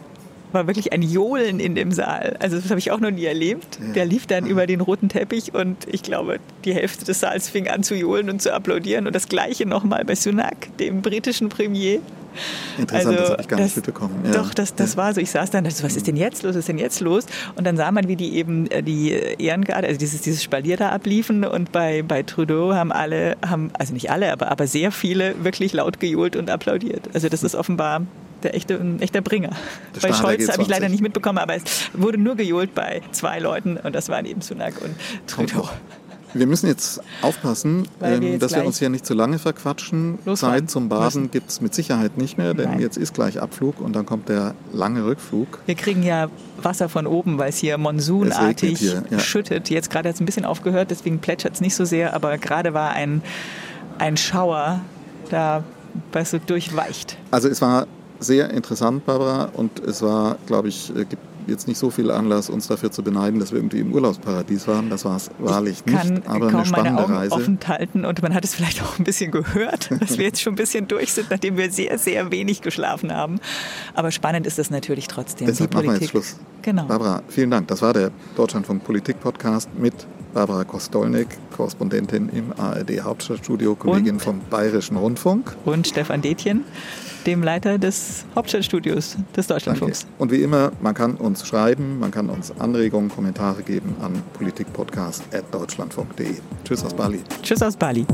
War 0.53 0.67
wirklich 0.67 0.93
ein 0.93 1.03
Johlen 1.03 1.61
in 1.61 1.75
dem 1.75 1.93
Saal. 1.93 2.37
Also 2.41 2.57
das 2.57 2.71
habe 2.71 2.79
ich 2.81 2.91
auch 2.91 3.01
noch 3.01 3.11
nie 3.11 3.25
erlebt. 3.25 3.79
Der 3.95 4.05
lief 4.05 4.27
dann 4.27 4.47
über 4.47 4.67
den 4.67 4.81
roten 4.81 5.09
Teppich 5.09 5.55
und 5.55 5.77
ich 5.89 6.03
glaube, 6.03 6.39
die 6.65 6.75
Hälfte 6.75 7.05
des 7.05 7.21
Saals 7.21 7.49
fing 7.49 7.69
an 7.69 7.83
zu 7.83 7.95
johlen 7.95 8.29
und 8.31 8.43
zu 8.43 8.53
applaudieren. 8.53 9.07
Und 9.07 9.15
das 9.15 9.29
gleiche 9.29 9.67
nochmal 9.67 10.05
bei 10.05 10.15
Sunak, 10.15 10.77
dem 10.79 11.03
britischen 11.03 11.49
Premier. 11.49 12.01
Interessant, 12.79 13.15
das 13.19 13.21
Also, 13.21 13.33
habe 13.33 13.43
ich 13.43 13.49
gar 13.49 13.57
nicht 13.57 13.69
das- 13.71 13.77
mitbekommen. 13.77 14.15
Ja. 14.25 14.31
Doch, 14.33 14.55
das, 14.55 14.75
das 14.75 14.93
ja. 14.93 14.97
war 14.99 15.15
so. 15.15 15.21
Ich 15.21 15.31
saß 15.31 15.51
da 15.51 15.59
und 15.59 15.65
dachte, 15.67 15.83
was 15.83 15.97
ist 15.97 16.07
denn 16.07 16.17
jetzt 16.17 16.43
los? 16.43 16.51
Was 16.55 16.61
ist 16.61 16.69
denn 16.69 16.79
jetzt 16.79 17.01
los? 17.01 17.27
Und 17.57 17.65
dann 17.67 17.77
sah 17.77 17.91
man, 17.91 18.07
wie 18.09 18.17
die 18.17 18.35
eben 18.37 18.69
äh, 18.71 18.83
die 18.83 19.11
Ehrengarde, 19.11 19.87
also 19.89 19.99
dieses, 19.99 20.21
dieses 20.23 20.43
Spalier 20.43 20.77
da 20.77 20.91
abliefen. 20.91 21.45
Und 21.45 21.73
bei, 21.73 22.03
bei 22.03 22.23
Trudeau 22.23 22.73
haben 22.75 22.93
alle, 22.93 23.37
haben, 23.47 23.71
also 23.79 23.93
nicht 23.93 24.11
alle, 24.11 24.33
aber, 24.33 24.51
aber 24.51 24.67
sehr 24.67 24.93
viele 24.93 25.43
wirklich 25.45 25.73
laut 25.73 25.99
gejohlt 26.01 26.37
und 26.37 26.51
applaudiert. 26.51 27.09
Also 27.15 27.29
das 27.29 27.43
ist 27.43 27.55
offenbar 27.57 28.03
der 28.43 28.55
echte, 28.55 28.75
ein 28.75 29.01
echter 29.01 29.21
Bringer. 29.21 29.51
Der 29.95 30.09
bei 30.09 30.15
Scholz 30.15 30.49
habe 30.49 30.63
ich 30.63 30.69
G20. 30.69 30.71
leider 30.71 30.89
nicht 30.89 31.03
mitbekommen, 31.03 31.39
aber 31.39 31.55
es 31.55 31.63
wurde 31.93 32.19
nur 32.19 32.37
gejohlt 32.37 32.75
bei 32.75 33.03
zwei 33.13 33.39
Leuten 33.39 33.77
und 33.77 33.95
das 33.95 34.09
waren 34.09 34.27
eben 34.27 34.41
Sunak 34.41 34.75
und 34.83 34.95
Trudeau. 35.27 35.69
Wir 36.33 36.47
müssen 36.47 36.69
jetzt 36.69 37.01
aufpassen, 37.23 37.89
wir 37.99 38.09
ähm, 38.09 38.23
jetzt 38.23 38.43
dass 38.43 38.55
wir 38.55 38.65
uns 38.65 38.79
hier 38.79 38.89
nicht 38.89 39.05
zu 39.05 39.15
lange 39.15 39.39
verquatschen. 39.39 40.19
losfahren 40.25 40.61
Zeit 40.61 40.71
zum 40.71 40.89
Baden 40.89 41.05
müssen. 41.05 41.31
gibt 41.31 41.51
es 41.51 41.61
mit 41.61 41.75
Sicherheit 41.75 42.19
nicht 42.19 42.39
mehr, 42.39 42.55
denn 42.55 42.71
Nein. 42.71 42.81
jetzt 42.81 42.97
ist 42.97 43.15
gleich 43.15 43.41
Abflug 43.41 43.81
und 43.81 43.95
dann 43.95 44.07
kommt 44.07 44.29
der 44.29 44.55
lange 44.73 45.05
Rückflug. 45.05 45.59
Wir 45.67 45.75
kriegen 45.75 46.03
ja 46.03 46.29
Wasser 46.63 46.89
von 46.89 47.07
oben, 47.07 47.39
weil 47.39 47.49
es 47.49 47.59
hier 47.59 47.79
monsunartig 47.79 48.79
hier, 48.79 49.03
ja. 49.11 49.19
schüttet. 49.19 49.71
Jetzt 49.71 49.91
gerade 49.91 50.09
hat 50.09 50.15
es 50.15 50.21
ein 50.21 50.27
bisschen 50.27 50.45
aufgehört, 50.45 50.91
deswegen 50.91 51.19
plätschert 51.19 51.55
es 51.55 51.61
nicht 51.61 51.75
so 51.75 51.85
sehr, 51.85 52.15
aber 52.15 52.39
gerade 52.39 52.75
war 52.75 52.91
ein, 52.91 53.23
ein 53.99 54.17
Schauer 54.17 54.81
da, 55.31 55.65
weißt 56.13 56.35
du, 56.35 56.41
durchweicht. 56.41 57.17
Also 57.31 57.49
es 57.49 57.61
war 57.61 57.87
sehr 58.21 58.51
interessant, 58.51 59.05
Barbara, 59.07 59.51
und 59.55 59.81
es 59.81 60.03
war, 60.03 60.37
glaube 60.47 60.69
ich, 60.69 60.95
äh, 60.95 61.05
gibt 61.05 61.23
jetzt 61.47 61.69
nicht 61.69 61.79
so 61.79 61.91
viel 61.91 62.11
Anlass, 62.11 62.49
uns 62.49 62.69
dafür 62.69 62.91
zu 62.91 63.03
beneiden, 63.03 63.41
dass 63.41 63.51
wir 63.51 63.59
irgendwie 63.59 63.81
im 63.81 63.93
Urlaubsparadies 63.93 64.69
waren. 64.69 64.91
Das 64.91 65.05
war 65.05 65.17
es 65.17 65.31
wahrlich 65.39 65.83
Ich 65.85 65.93
kann 65.93 66.15
nicht, 66.15 66.29
aber 66.29 66.47
kaum 66.47 66.57
eine 66.57 66.67
spannende 66.67 66.93
meine 66.93 67.05
Augen 67.05 67.15
Reise. 67.15 67.35
offen 67.35 67.59
halten 67.67 68.05
und 68.05 68.23
man 68.23 68.35
hat 68.35 68.45
es 68.45 68.55
vielleicht 68.55 68.83
auch 68.83 68.99
ein 68.99 69.05
bisschen 69.05 69.31
gehört, 69.31 69.91
dass 70.01 70.19
wir 70.19 70.25
jetzt 70.25 70.41
schon 70.41 70.55
ein 70.55 70.57
bisschen 70.57 70.89
durch 70.89 71.13
sind, 71.13 71.31
nachdem 71.31 71.57
wir 71.57 71.71
sehr, 71.71 71.99
sehr 71.99 72.31
wenig 72.31 72.63
geschlafen 72.63 73.13
haben. 73.13 73.41
Aber 73.95 74.11
spannend 74.11 74.47
ist 74.47 74.59
es 74.59 74.71
natürlich 74.71 75.09
trotzdem. 75.09 75.47
Deshalb 75.47 75.75
machen 75.75 75.87
wir 75.87 75.95
jetzt 75.95 76.11
Schluss. 76.11 76.37
Genau. 76.63 76.85
Barbara, 76.85 77.23
vielen 77.29 77.51
Dank. 77.51 77.69
Das 77.69 77.83
war 77.83 77.93
der 77.93 78.11
Deutschlandfunk 78.37 78.85
Politik 78.85 79.21
Podcast 79.21 79.69
mit 79.79 79.95
Barbara 80.33 80.65
Kostolnik, 80.65 81.29
Korrespondentin 81.57 82.29
im 82.31 82.53
ARD 82.59 83.03
Hauptstadtstudio, 83.03 83.75
Kollegin 83.75 84.21
vom 84.21 84.41
Bayerischen 84.51 84.97
Rundfunk. 84.97 85.55
Und 85.65 85.87
Stefan 85.87 86.21
Detjen, 86.23 86.65
dem 87.27 87.43
Leiter 87.43 87.77
des 87.79 88.25
Hauptstadtstudios 88.35 89.17
des 89.37 89.47
Danke. 89.47 89.55
Deutschlandfunks. 89.55 90.07
Und 90.19 90.33
wie 90.33 90.43
immer, 90.43 90.73
man 90.81 90.95
kann 90.95 91.17
uns 91.17 91.47
schreiben, 91.47 91.99
man 91.99 92.11
kann 92.11 92.31
uns 92.31 92.53
Anregungen, 92.59 93.11
Kommentare 93.11 93.63
geben 93.63 93.95
an 94.01 94.23
politikpodcast.deutschlandfunk.de. 94.35 96.37
Tschüss 96.65 96.85
aus 96.85 96.95
Bali. 96.95 97.21
Tschüss 97.43 97.63
aus 97.63 97.77
Bali. 97.77 98.07